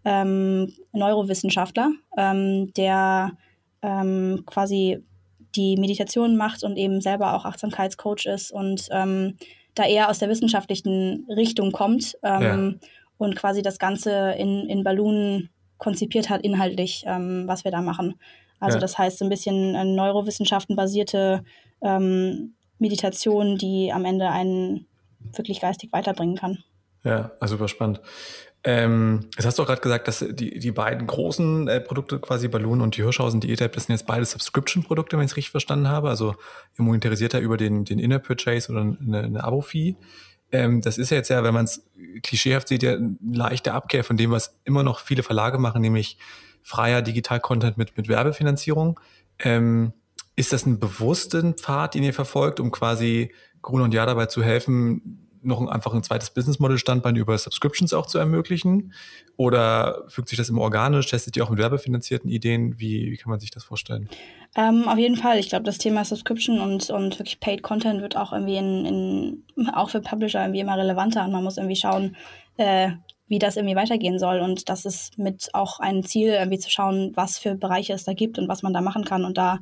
[0.03, 3.33] ähm, Neurowissenschaftler, ähm, der
[3.83, 5.03] ähm, quasi
[5.55, 9.37] die Meditation macht und eben selber auch Achtsamkeitscoach ist und ähm,
[9.75, 12.73] da eher aus der wissenschaftlichen Richtung kommt ja.
[13.17, 18.15] und quasi das Ganze in, in Balloon konzipiert hat, inhaltlich, was wir da machen.
[18.63, 18.81] Also ja.
[18.81, 21.43] das heißt, so ein bisschen äh, Neurowissenschaften-basierte
[21.81, 24.87] ähm, Meditation, die am Ende einen
[25.35, 26.63] wirklich geistig weiterbringen kann.
[27.03, 27.99] Ja, also super spannend.
[28.63, 32.47] Ähm, jetzt hast du auch gerade gesagt, dass die, die beiden großen äh, Produkte, quasi
[32.47, 35.89] Balloon und die Hirschhausen Diät-App, das sind jetzt beide Subscription-Produkte, wenn ich es richtig verstanden
[35.89, 36.07] habe.
[36.07, 36.35] Also
[36.79, 39.97] ihr monetarisiert ja über den, den Inner-Purchase oder eine, eine Abo-Fee.
[40.53, 41.85] Ähm, das ist ja jetzt ja, wenn man es
[42.21, 46.17] klischeehaft sieht, ja eine leichte Abkehr von dem, was immer noch viele Verlage machen, nämlich
[46.63, 48.99] freier Digital-Content mit, mit Werbefinanzierung.
[49.39, 49.93] Ähm,
[50.35, 54.43] ist das ein bewussten Pfad, den ihr verfolgt, um quasi Grun und Jahr dabei zu
[54.43, 58.93] helfen, noch ein, einfach ein zweites Business-Model-Standbein über Subscriptions auch zu ermöglichen?
[59.35, 61.07] Oder fügt sich das immer organisch?
[61.07, 62.79] Testet ihr auch mit werbefinanzierten Ideen?
[62.79, 64.09] Wie, wie kann man sich das vorstellen?
[64.55, 65.39] Ähm, auf jeden Fall.
[65.39, 69.69] Ich glaube, das Thema Subscription und, und wirklich Paid Content wird auch irgendwie in, in,
[69.73, 72.15] auch für Publisher irgendwie immer relevanter und man muss irgendwie schauen,
[72.57, 72.91] äh,
[73.27, 74.39] wie das irgendwie weitergehen soll.
[74.39, 78.13] Und das ist mit auch ein Ziel, irgendwie zu schauen, was für Bereiche es da
[78.13, 79.59] gibt und was man da machen kann und da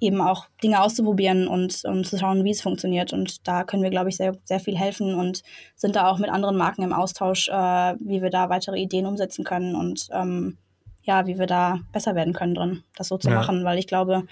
[0.00, 3.12] eben auch Dinge auszuprobieren und, und zu schauen, wie es funktioniert.
[3.12, 5.42] Und da können wir, glaube ich, sehr, sehr viel helfen und
[5.76, 9.44] sind da auch mit anderen Marken im Austausch, äh, wie wir da weitere Ideen umsetzen
[9.44, 10.58] können und ähm,
[11.04, 13.36] ja, wie wir da besser werden können drin, das so zu ja.
[13.36, 14.24] machen, weil ich glaube,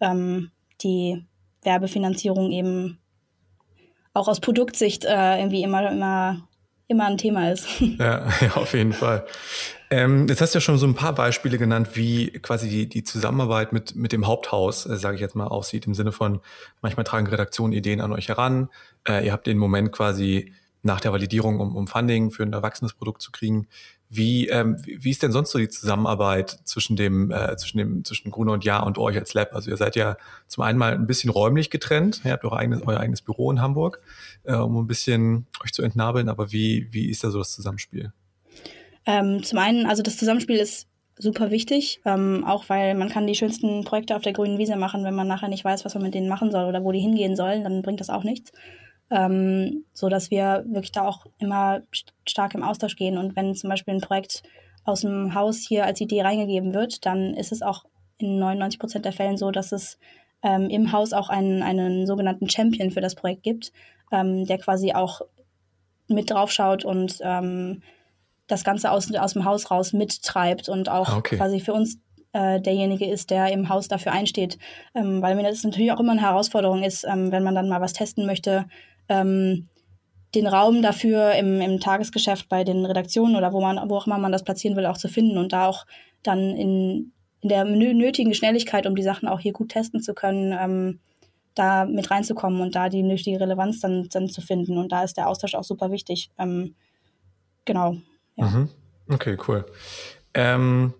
[0.00, 0.50] ähm,
[0.82, 1.24] die
[1.62, 2.98] Werbefinanzierung eben
[4.12, 6.48] auch aus Produktsicht äh, irgendwie immer, immer
[6.88, 7.66] immer ein Thema ist.
[7.80, 9.26] Ja, ja auf jeden Fall.
[9.88, 13.04] Ähm, jetzt hast du ja schon so ein paar Beispiele genannt, wie quasi die, die
[13.04, 15.86] Zusammenarbeit mit, mit dem Haupthaus, äh, sage ich jetzt mal, aussieht.
[15.86, 16.40] Im Sinne von,
[16.82, 18.68] manchmal tragen Redaktionen Ideen an euch heran.
[19.08, 20.52] Äh, ihr habt den Moment quasi
[20.86, 23.68] nach der Validierung, um, um Funding für ein erwachsenes Produkt zu kriegen.
[24.08, 28.30] Wie, ähm, wie ist denn sonst so die Zusammenarbeit zwischen dem, äh, zwischen dem, zwischen
[28.30, 29.52] Gruner und Ja und euch als Lab?
[29.52, 32.22] Also ihr seid ja zum einen mal ein bisschen räumlich getrennt.
[32.24, 34.00] Ihr habt euer eigenes, euer eigenes Büro in Hamburg,
[34.44, 36.28] äh, um ein bisschen euch zu entnabeln.
[36.28, 38.12] Aber wie, wie ist da so das Zusammenspiel?
[39.06, 40.86] Ähm, zum einen, also das Zusammenspiel ist
[41.18, 45.02] super wichtig, ähm, auch weil man kann die schönsten Projekte auf der grünen Wiese machen,
[45.02, 47.34] wenn man nachher nicht weiß, was man mit denen machen soll oder wo die hingehen
[47.34, 48.52] sollen, dann bringt das auch nichts
[49.10, 51.82] ähm, so dass wir wirklich da auch immer
[52.26, 53.18] stark im Austausch gehen.
[53.18, 54.42] Und wenn zum Beispiel ein Projekt
[54.84, 57.84] aus dem Haus hier als Idee reingegeben wird, dann ist es auch
[58.18, 59.98] in 99 Prozent der Fällen so, dass es
[60.42, 63.72] ähm, im Haus auch einen, einen sogenannten Champion für das Projekt gibt,
[64.12, 65.20] ähm, der quasi auch
[66.08, 67.82] mit draufschaut und ähm,
[68.46, 71.36] das Ganze aus, aus dem Haus raus mittreibt und auch ah, okay.
[71.36, 71.98] quasi für uns
[72.32, 74.58] äh, derjenige ist, der im Haus dafür einsteht.
[74.94, 77.80] Ähm, weil mir das natürlich auch immer eine Herausforderung ist, ähm, wenn man dann mal
[77.80, 78.66] was testen möchte,
[79.08, 79.68] ähm,
[80.34, 84.18] den Raum dafür im, im Tagesgeschäft bei den Redaktionen oder wo man, wo auch immer
[84.18, 85.86] man das platzieren will, auch zu finden und da auch
[86.22, 90.52] dann in, in der nötigen Schnelligkeit, um die Sachen auch hier gut testen zu können,
[90.52, 91.00] ähm,
[91.54, 94.76] da mit reinzukommen und da die nötige Relevanz dann, dann zu finden.
[94.76, 96.30] Und da ist der Austausch auch super wichtig.
[96.38, 96.74] Ähm,
[97.64, 97.96] genau.
[98.36, 98.46] Ja.
[98.46, 98.68] Mhm.
[99.08, 99.64] Okay, cool.
[100.34, 100.92] Ähm,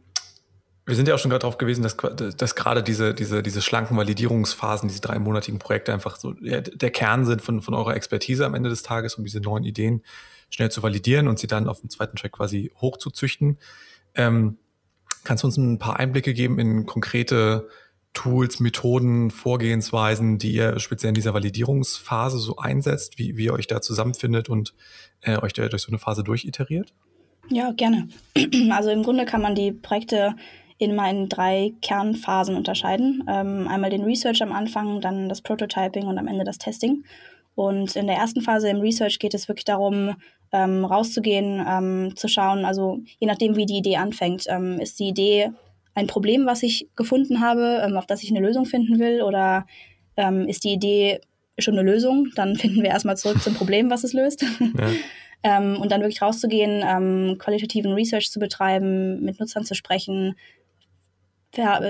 [0.87, 3.97] wir sind ja auch schon gerade darauf gewesen, dass, dass gerade diese, diese, diese schlanken
[3.97, 8.55] Validierungsphasen, diese dreimonatigen Projekte einfach so der, der Kern sind von, von eurer Expertise am
[8.55, 10.03] Ende des Tages, um diese neuen Ideen
[10.49, 13.59] schnell zu validieren und sie dann auf dem zweiten Track quasi hochzuzüchten.
[14.15, 14.59] Ähm,
[15.25, 17.69] kannst du uns ein paar Einblicke geben in konkrete
[18.13, 23.67] Tools, Methoden, Vorgehensweisen, die ihr speziell in dieser Validierungsphase so einsetzt, wie, wie ihr euch
[23.67, 24.73] da zusammenfindet und
[25.21, 26.95] äh, euch da durch so eine Phase durchiteriert?
[27.49, 28.09] Ja, gerne.
[28.71, 30.35] Also im Grunde kann man die Projekte
[30.79, 33.25] in meinen drei Kernphasen unterscheiden.
[33.29, 37.05] Ähm, einmal den Research am Anfang, dann das Prototyping und am Ende das Testing.
[37.55, 40.15] Und in der ersten Phase im Research geht es wirklich darum,
[40.53, 45.09] ähm, rauszugehen, ähm, zu schauen, also je nachdem, wie die Idee anfängt, ähm, ist die
[45.09, 45.51] Idee
[45.95, 49.67] ein Problem, was ich gefunden habe, ähm, auf das ich eine Lösung finden will, oder
[50.17, 51.21] ähm, ist die Idee
[51.59, 52.29] schon eine Lösung?
[52.37, 54.43] Dann finden wir erstmal zurück zum Problem, was es löst.
[54.43, 54.89] Ja.
[55.43, 60.35] Ähm, und dann wirklich rauszugehen, qualitativen Research zu betreiben, mit Nutzern zu sprechen,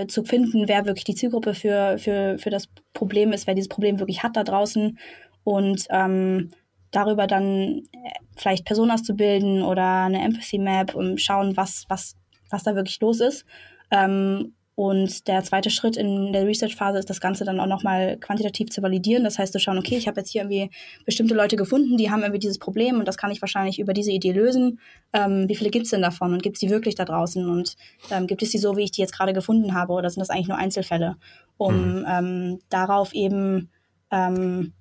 [0.08, 3.98] zu finden, wer wirklich die Zielgruppe für, für, für das Problem ist, wer dieses Problem
[3.98, 4.98] wirklich hat da draußen
[5.44, 6.50] und ähm,
[6.90, 12.16] darüber dann äh, vielleicht Personas zu bilden oder eine Empathy Map und schauen, was, was,
[12.50, 13.44] was da wirklich los ist.
[13.90, 18.68] Ähm, und der zweite Schritt in der Research-Phase ist, das Ganze dann auch nochmal quantitativ
[18.68, 19.24] zu validieren.
[19.24, 20.70] Das heißt, zu schauen, okay, ich habe jetzt hier irgendwie
[21.06, 24.12] bestimmte Leute gefunden, die haben irgendwie dieses Problem und das kann ich wahrscheinlich über diese
[24.12, 24.78] Idee lösen.
[25.14, 27.48] Ähm, wie viele gibt es denn davon und gibt es die wirklich da draußen?
[27.48, 27.74] Und
[28.10, 30.28] ähm, gibt es die so, wie ich die jetzt gerade gefunden habe oder sind das
[30.28, 31.16] eigentlich nur Einzelfälle?
[31.56, 32.06] Um mhm.
[32.06, 33.70] ähm, darauf eben
[34.10, 34.74] ähm,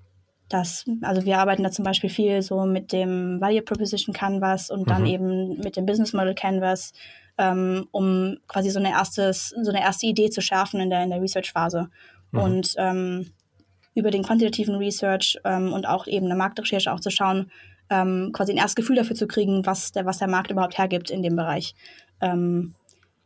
[0.49, 4.89] das, also wir arbeiten da zum Beispiel viel so mit dem Value Proposition Canvas und
[4.89, 5.07] dann mhm.
[5.07, 6.91] eben mit dem Business Model Canvas,
[7.37, 11.09] ähm, um quasi so eine, erstes, so eine erste Idee zu schärfen in der, in
[11.09, 11.89] der Research-Phase.
[12.31, 12.39] Mhm.
[12.39, 13.31] Und ähm,
[13.93, 17.51] über den quantitativen Research ähm, und auch eben eine Marktrecherche auch zu schauen,
[17.89, 21.09] ähm, quasi ein erstes Gefühl dafür zu kriegen, was der, was der Markt überhaupt hergibt
[21.09, 21.75] in dem Bereich.
[22.21, 22.73] Ähm,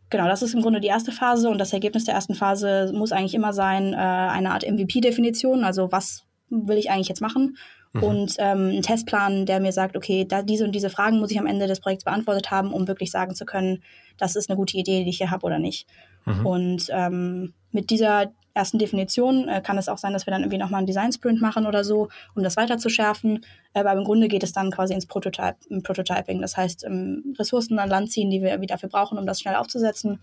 [0.10, 3.12] genau, das ist im Grunde die erste Phase und das Ergebnis der ersten Phase muss
[3.12, 7.58] eigentlich immer sein, äh, eine Art MVP-Definition, also was will ich eigentlich jetzt machen?
[7.94, 8.04] Mhm.
[8.04, 11.40] Und ähm, einen Testplan, der mir sagt, okay, da diese und diese Fragen muss ich
[11.40, 13.84] am Ende des Projekts beantwortet haben, um wirklich sagen zu können,
[14.18, 15.88] das ist eine gute Idee, die ich hier habe oder nicht.
[16.26, 16.46] Mhm.
[16.46, 20.58] Und ähm, mit dieser ersten Definition äh, kann es auch sein, dass wir dann irgendwie
[20.58, 23.46] nochmal einen Design Sprint machen oder so, um das weiter zu schärfen.
[23.74, 26.42] Aber im Grunde geht es dann quasi ins Prototype, Prototyping.
[26.42, 29.56] Das heißt, ähm, Ressourcen an Land ziehen, die wir irgendwie dafür brauchen, um das schnell
[29.56, 30.20] aufzusetzen.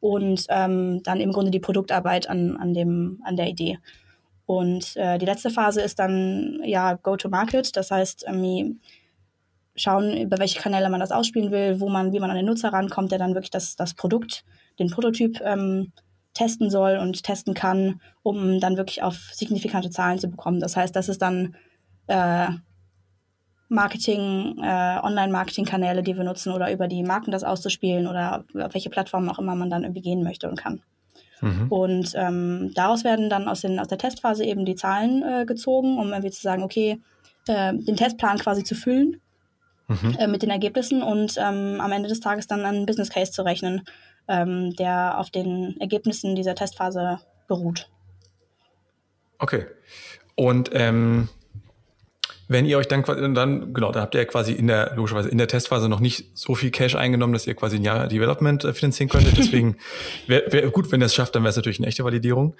[0.00, 3.78] Und ähm, dann im Grunde die Produktarbeit an, an, dem, an der Idee.
[4.48, 8.80] Und äh, die letzte Phase ist dann ja Go-to-Market, das heißt ähm,
[9.76, 12.72] schauen, über welche Kanäle man das ausspielen will, wo man, wie man an den Nutzer
[12.72, 14.46] rankommt, der dann wirklich das, das Produkt,
[14.78, 15.92] den Prototyp ähm,
[16.32, 20.60] testen soll und testen kann, um dann wirklich auf signifikante Zahlen zu bekommen.
[20.60, 21.54] Das heißt, das ist dann
[22.06, 22.48] äh,
[23.68, 28.88] Marketing, äh, Online-Marketing-Kanäle, die wir nutzen oder über die Marken das auszuspielen oder auf welche
[28.88, 30.80] Plattform auch immer man dann irgendwie gehen möchte und kann.
[31.40, 31.68] Mhm.
[31.68, 35.98] Und ähm, daraus werden dann aus, den, aus der Testphase eben die Zahlen äh, gezogen,
[35.98, 37.00] um irgendwie zu sagen, okay,
[37.46, 39.20] äh, den Testplan quasi zu füllen
[39.88, 40.16] mhm.
[40.18, 43.42] äh, mit den Ergebnissen und ähm, am Ende des Tages dann einen Business Case zu
[43.42, 43.82] rechnen,
[44.28, 47.88] ähm, der auf den Ergebnissen dieser Testphase beruht.
[49.38, 49.66] Okay.
[50.34, 51.28] Und ähm,
[52.48, 55.28] wenn ihr euch dann quasi, dann, genau, da habt ihr ja quasi in der, logischerweise
[55.28, 58.64] in der Testphase noch nicht so viel Cash eingenommen, dass ihr quasi ein Jahr Development
[58.64, 59.36] äh, finanzieren könntet.
[59.36, 59.76] Deswegen
[60.26, 62.56] wäre wär gut, wenn ihr es schafft, dann wäre es natürlich eine echte Validierung.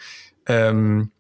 [0.47, 1.11] Ähm,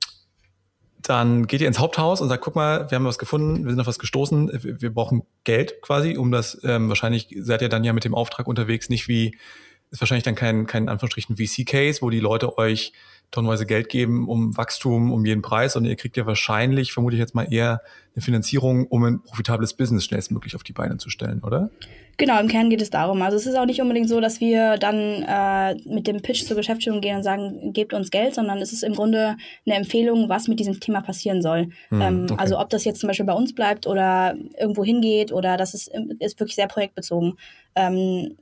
[1.00, 3.80] dann geht ihr ins Haupthaus und sagt, guck mal, wir haben was gefunden, wir sind
[3.80, 7.84] auf was gestoßen, wir, wir brauchen Geld quasi, um das, ähm, wahrscheinlich seid ihr dann
[7.84, 9.38] ja mit dem Auftrag unterwegs, nicht wie,
[9.90, 12.92] ist wahrscheinlich dann kein, kein Anführungsstrichen VC-Case, wo die Leute euch
[13.30, 17.20] tonnenweise Geld geben um Wachstum um jeden Preis, sondern ihr kriegt ja wahrscheinlich, vermute ich
[17.20, 17.82] jetzt mal eher,
[18.14, 21.70] eine Finanzierung, um ein profitables Business schnellstmöglich auf die Beine zu stellen, oder?
[22.16, 23.22] Genau, im Kern geht es darum.
[23.22, 26.56] Also es ist auch nicht unbedingt so, dass wir dann äh, mit dem Pitch zur
[26.56, 30.48] Geschäftsführung gehen und sagen, gebt uns Geld, sondern es ist im Grunde eine Empfehlung, was
[30.48, 31.68] mit diesem Thema passieren soll.
[31.90, 32.34] Hm, ähm, okay.
[32.38, 35.92] Also ob das jetzt zum Beispiel bei uns bleibt oder irgendwo hingeht oder das ist,
[36.18, 37.34] ist wirklich sehr projektbezogen.
[37.76, 38.36] Ähm,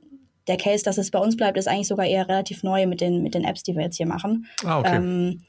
[0.47, 3.23] der Case, dass es bei uns bleibt, ist eigentlich sogar eher relativ neu mit den,
[3.23, 4.47] mit den Apps, die wir jetzt hier machen.
[4.63, 4.95] Ah, okay.
[4.95, 5.41] Ähm,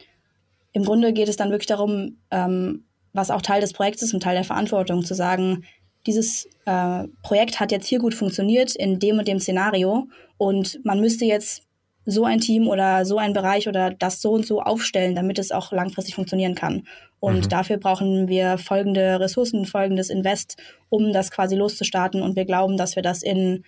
[0.73, 4.23] Im Grunde geht es dann wirklich darum, ähm, was auch Teil des Projekts ist und
[4.23, 5.65] Teil der Verantwortung, zu sagen,
[6.07, 10.07] dieses äh, Projekt hat jetzt hier gut funktioniert in dem und dem Szenario
[10.37, 11.63] und man müsste jetzt
[12.07, 15.53] so ein Team oder so ein Bereich oder das so und so aufstellen, damit es
[15.53, 16.85] auch langfristig funktionieren kann.
[17.21, 17.49] Und mhm.
[17.51, 20.57] dafür brauchen wir folgende Ressourcen, folgendes Invest,
[20.89, 22.23] um das quasi loszustarten.
[22.23, 23.65] Und wir glauben, dass wir das in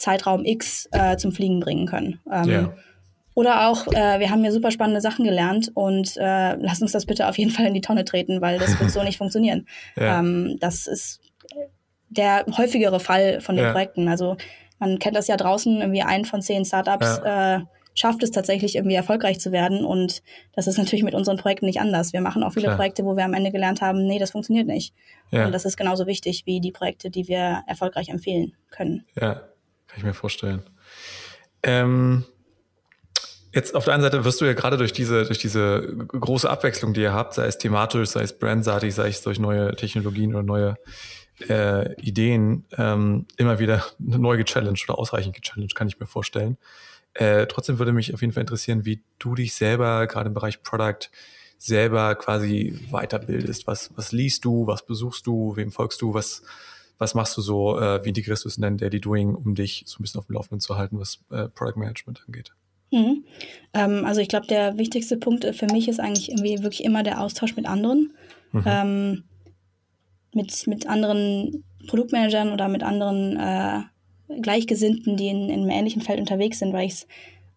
[0.00, 2.20] Zeitraum X äh, zum Fliegen bringen können.
[2.32, 2.74] Ähm, ja.
[3.34, 7.06] Oder auch, äh, wir haben hier super spannende Sachen gelernt und äh, lass uns das
[7.06, 9.66] bitte auf jeden Fall in die Tonne treten, weil das wird so nicht funktionieren.
[9.96, 10.18] Ja.
[10.18, 11.20] Ähm, das ist
[12.08, 13.72] der häufigere Fall von den ja.
[13.72, 14.08] Projekten.
[14.08, 14.36] Also
[14.78, 17.60] man kennt das ja draußen, irgendwie ein von zehn Startups äh,
[17.94, 19.84] schafft es tatsächlich irgendwie erfolgreich zu werden.
[19.84, 20.22] Und
[20.54, 22.12] das ist natürlich mit unseren Projekten nicht anders.
[22.12, 22.76] Wir machen auch viele Klar.
[22.76, 24.94] Projekte, wo wir am Ende gelernt haben, nee, das funktioniert nicht.
[25.30, 25.46] Ja.
[25.46, 29.04] Und das ist genauso wichtig wie die Projekte, die wir erfolgreich empfehlen können.
[29.20, 29.42] Ja,
[29.90, 30.62] kann ich mir vorstellen.
[31.62, 32.24] Ähm,
[33.52, 36.94] jetzt auf der einen Seite wirst du ja gerade durch diese, durch diese große Abwechslung,
[36.94, 40.44] die ihr habt, sei es thematisch, sei es brandsartig, sei es durch neue Technologien oder
[40.44, 40.76] neue
[41.48, 46.56] äh, Ideen, ähm, immer wieder neu gechallenged oder ausreichend gechallenged, kann ich mir vorstellen.
[47.14, 50.62] Äh, trotzdem würde mich auf jeden Fall interessieren, wie du dich selber gerade im Bereich
[50.62, 51.10] Product
[51.58, 53.66] selber quasi weiterbildest?
[53.66, 56.42] Was, was liest du, was besuchst du, wem folgst du, was,
[57.00, 59.82] was machst du so, äh, wie integrierst du es in dein Daily Doing, um dich
[59.86, 62.52] so ein bisschen auf dem Laufenden zu halten, was äh, Product Management angeht?
[62.92, 63.24] Mhm.
[63.72, 67.22] Ähm, also ich glaube, der wichtigste Punkt für mich ist eigentlich irgendwie wirklich immer der
[67.22, 68.12] Austausch mit anderen.
[68.52, 68.62] Mhm.
[68.66, 69.24] Ähm,
[70.34, 73.80] mit, mit anderen Produktmanagern oder mit anderen äh,
[74.42, 77.06] Gleichgesinnten, die in, in einem ähnlichen Feld unterwegs sind, weil ich es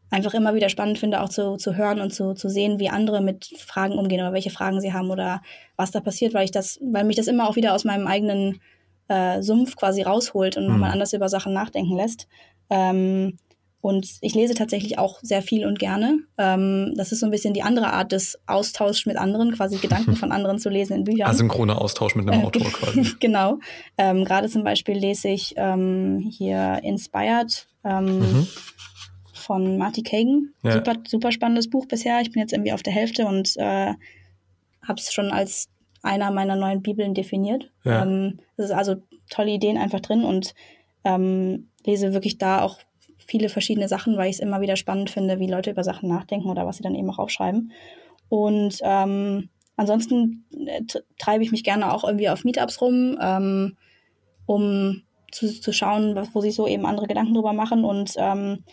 [0.09, 3.21] einfach immer wieder spannend finde, auch zu, zu hören und zu, zu sehen, wie andere
[3.21, 5.41] mit Fragen umgehen oder welche Fragen sie haben oder
[5.75, 8.61] was da passiert, weil ich das, weil mich das immer auch wieder aus meinem eigenen
[9.07, 10.71] äh, Sumpf quasi rausholt und mhm.
[10.71, 12.27] nochmal anders über Sachen nachdenken lässt.
[12.69, 13.37] Ähm,
[13.83, 16.19] und ich lese tatsächlich auch sehr viel und gerne.
[16.37, 20.15] Ähm, das ist so ein bisschen die andere Art des Austauschs mit anderen, quasi Gedanken
[20.15, 21.27] von anderen zu lesen in Büchern.
[21.27, 23.13] Asynchroner Austausch mit einem äh, Autor quasi.
[23.19, 23.59] genau.
[23.97, 28.47] Ähm, Gerade zum Beispiel lese ich ähm, hier Inspired ähm, mhm.
[29.33, 30.53] von Marty Kagan.
[30.63, 30.75] Ja.
[30.75, 32.21] Super, super spannendes Buch bisher.
[32.21, 33.95] Ich bin jetzt irgendwie auf der Hälfte und äh,
[34.87, 35.67] habe es schon als
[36.03, 37.71] einer meiner neuen Bibeln definiert.
[37.83, 38.03] Ja.
[38.03, 38.97] Ähm, es ist also
[39.29, 40.53] tolle Ideen einfach drin und
[41.03, 42.77] ähm, lese wirklich da auch
[43.17, 46.49] viele verschiedene Sachen, weil ich es immer wieder spannend finde, wie Leute über Sachen nachdenken
[46.49, 47.71] oder was sie dann eben auch aufschreiben.
[48.29, 50.81] Und ähm, ansonsten äh,
[51.17, 53.77] treibe ich mich gerne auch irgendwie auf Meetups rum, ähm,
[54.45, 57.85] um zu, zu schauen, wo sich so eben andere Gedanken drüber machen.
[57.85, 58.63] Und ähm,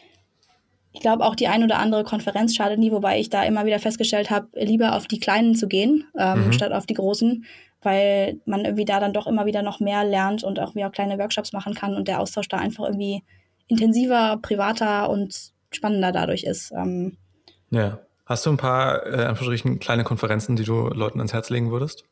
[0.92, 3.78] ich glaube, auch die ein oder andere Konferenz schadet nie, wobei ich da immer wieder
[3.78, 6.52] festgestellt habe, lieber auf die kleinen zu gehen, ähm, mhm.
[6.52, 7.44] statt auf die großen,
[7.82, 11.18] weil man irgendwie da dann doch immer wieder noch mehr lernt und auch wieder kleine
[11.18, 13.22] Workshops machen kann und der Austausch da einfach irgendwie
[13.68, 16.72] intensiver, privater und spannender dadurch ist.
[16.72, 17.16] Ähm,
[17.70, 18.00] ja.
[18.26, 19.34] Hast du ein paar äh,
[19.80, 22.04] kleine Konferenzen, die du Leuten ans Herz legen würdest?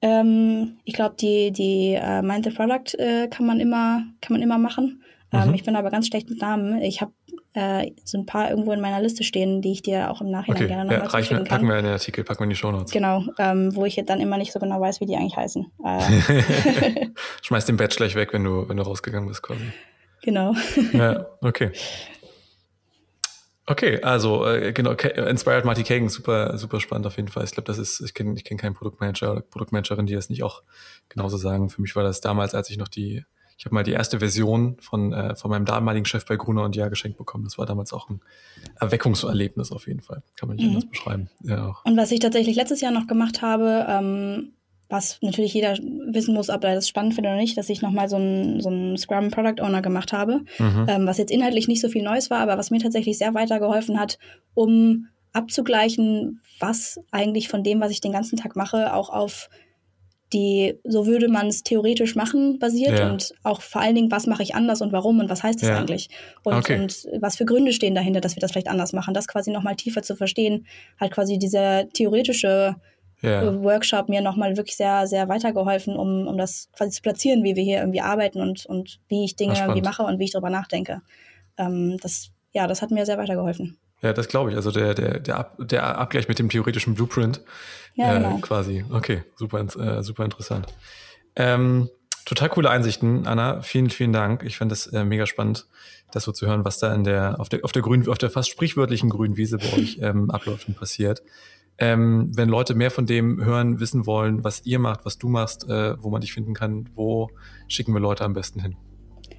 [0.00, 4.42] Ähm, ich glaube, die, die äh, Mind the Product äh, kann man immer, kann man
[4.42, 5.02] immer machen.
[5.34, 5.54] Ähm, mhm.
[5.54, 6.80] Ich bin aber ganz schlecht mit Namen.
[6.80, 7.12] Ich habe
[7.54, 10.56] äh, so ein paar irgendwo in meiner Liste stehen, die ich dir auch im Nachhinein
[10.56, 10.68] okay.
[10.68, 11.44] gerne nochmal ja, reichen, kann.
[11.44, 12.92] Packen wir in den Artikel, packen wir in die Show Notes.
[12.92, 15.66] Genau, ähm, wo ich jetzt dann immer nicht so genau weiß, wie die eigentlich heißen.
[15.84, 17.08] Äh.
[17.42, 19.60] Schmeiß den Badge gleich weg, wenn du, wenn du rausgegangen bist quasi.
[20.22, 20.54] Genau.
[20.92, 21.72] Ja, okay.
[23.66, 27.44] Okay, also äh, genau, Inspired Marty Kagan, super, super spannend auf jeden Fall.
[27.44, 30.42] Ich glaube, das ist, ich kenne ich kenn keinen Produktmanager oder Produktmanagerin, die das nicht
[30.42, 30.62] auch
[31.08, 31.70] genauso sagen.
[31.70, 33.24] Für mich war das damals, als ich noch die,
[33.56, 36.76] ich habe mal die erste Version von, äh, von meinem damaligen Chef bei Gruner und
[36.76, 37.44] Ja geschenkt bekommen.
[37.44, 38.20] Das war damals auch ein
[38.80, 40.22] Erweckungserlebnis auf jeden Fall.
[40.36, 40.74] Kann man nicht mhm.
[40.76, 41.30] anders beschreiben.
[41.42, 41.84] Ja, auch.
[41.84, 44.52] Und was ich tatsächlich letztes Jahr noch gemacht habe, ähm,
[44.88, 45.76] was natürlich jeder
[46.08, 48.96] wissen muss, ob er das spannend findet oder nicht, dass ich nochmal so einen so
[48.96, 50.86] Scrum Product Owner gemacht habe, mhm.
[50.88, 53.98] ähm, was jetzt inhaltlich nicht so viel Neues war, aber was mir tatsächlich sehr weitergeholfen
[53.98, 54.18] hat,
[54.52, 59.48] um abzugleichen, was eigentlich von dem, was ich den ganzen Tag mache, auch auf
[60.34, 63.10] die, so würde man es theoretisch machen, basiert ja.
[63.10, 65.70] und auch vor allen Dingen, was mache ich anders und warum und was heißt das
[65.70, 65.78] ja.
[65.78, 66.10] eigentlich
[66.42, 66.80] und, okay.
[66.80, 69.76] und was für Gründe stehen dahinter, dass wir das vielleicht anders machen, das quasi nochmal
[69.76, 70.66] tiefer zu verstehen,
[71.00, 72.76] halt quasi diese theoretische
[73.22, 73.62] ja.
[73.62, 77.62] Workshop mir nochmal wirklich sehr, sehr weitergeholfen, um, um das quasi zu platzieren, wie wir
[77.62, 81.00] hier irgendwie arbeiten und, und wie ich Dinge irgendwie mache und wie ich darüber nachdenke.
[81.56, 83.78] Ähm, das, ja, das hat mir sehr weitergeholfen.
[84.04, 84.56] Ja, das glaube ich.
[84.56, 87.40] Also der, der, der, Ab, der Abgleich mit dem theoretischen Blueprint
[87.94, 88.36] ja, äh, genau.
[88.36, 88.84] quasi.
[88.90, 90.66] Okay, super, äh, super interessant.
[91.36, 91.88] Ähm,
[92.26, 93.62] total coole Einsichten, Anna.
[93.62, 94.42] Vielen, vielen Dank.
[94.42, 95.68] Ich fand das äh, mega spannend,
[96.12, 98.28] das so zu hören, was da in der, auf der, auf der grünen, auf der
[98.28, 101.22] fast sprichwörtlichen grünen Wiese bei euch ähm, abläuft und passiert.
[101.78, 105.66] Ähm, wenn Leute mehr von dem hören, wissen wollen, was ihr macht, was du machst,
[105.66, 107.30] äh, wo man dich finden kann, wo
[107.68, 108.76] schicken wir Leute am besten hin?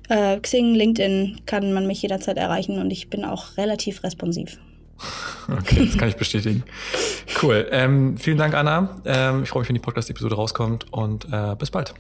[0.10, 4.60] Äh, Xing, LinkedIn kann man mich jederzeit erreichen und ich bin auch relativ responsiv.
[5.48, 6.64] Okay, das kann ich bestätigen.
[7.40, 7.68] Cool.
[7.70, 8.98] Ähm, vielen Dank, Anna.
[9.06, 11.94] Ähm, ich freue mich, wenn die Podcast-Episode rauskommt und äh, bis bald.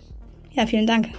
[0.53, 1.09] Ja, vielen Dank.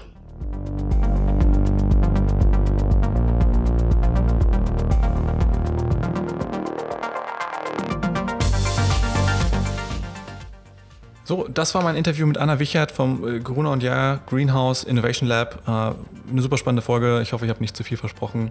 [11.26, 15.28] So, das war mein Interview mit Anna Wichert vom äh, Gruner und Jahr Greenhouse Innovation
[15.28, 15.60] Lab.
[15.66, 17.20] Äh, eine super spannende Folge.
[17.20, 18.50] Ich hoffe, ich habe nicht zu viel versprochen.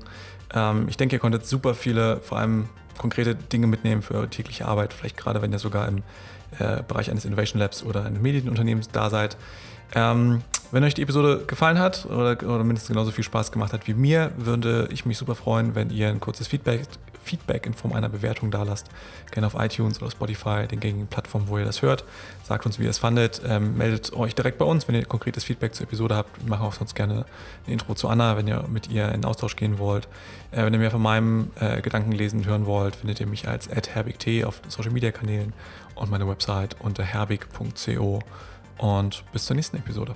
[0.54, 2.68] Ähm, ich denke, ihr konntet super viele, vor allem
[2.98, 4.92] konkrete Dinge mitnehmen für eure tägliche Arbeit.
[4.92, 6.00] Vielleicht gerade, wenn ihr sogar im
[6.60, 9.38] äh, Bereich eines Innovation Labs oder eines Medienunternehmens da seid.
[9.96, 10.42] Ähm,
[10.72, 13.94] wenn euch die Episode gefallen hat oder, oder mindestens genauso viel Spaß gemacht hat wie
[13.94, 16.82] mir, würde ich mich super freuen, wenn ihr ein kurzes Feedback
[17.26, 18.88] Feedback in Form einer Bewertung da lasst.
[19.32, 22.06] Gerne auf iTunes oder Spotify, den gängigen Plattformen, wo ihr das hört.
[22.44, 23.42] Sagt uns, wie ihr es fandet.
[23.46, 26.42] Ähm, meldet euch direkt bei uns, wenn ihr konkretes Feedback zur Episode habt.
[26.42, 27.26] Wir machen auch sonst gerne
[27.66, 30.08] ein Intro zu Anna, wenn ihr mit ihr in Austausch gehen wollt.
[30.52, 33.70] Äh, wenn ihr mehr von meinem äh, Gedanken lesen hören wollt, findet ihr mich als
[33.70, 35.54] herbigt auf Social Media Kanälen
[35.96, 38.20] und meine Website unter herbig.co.
[38.78, 40.16] Und bis zur nächsten Episode.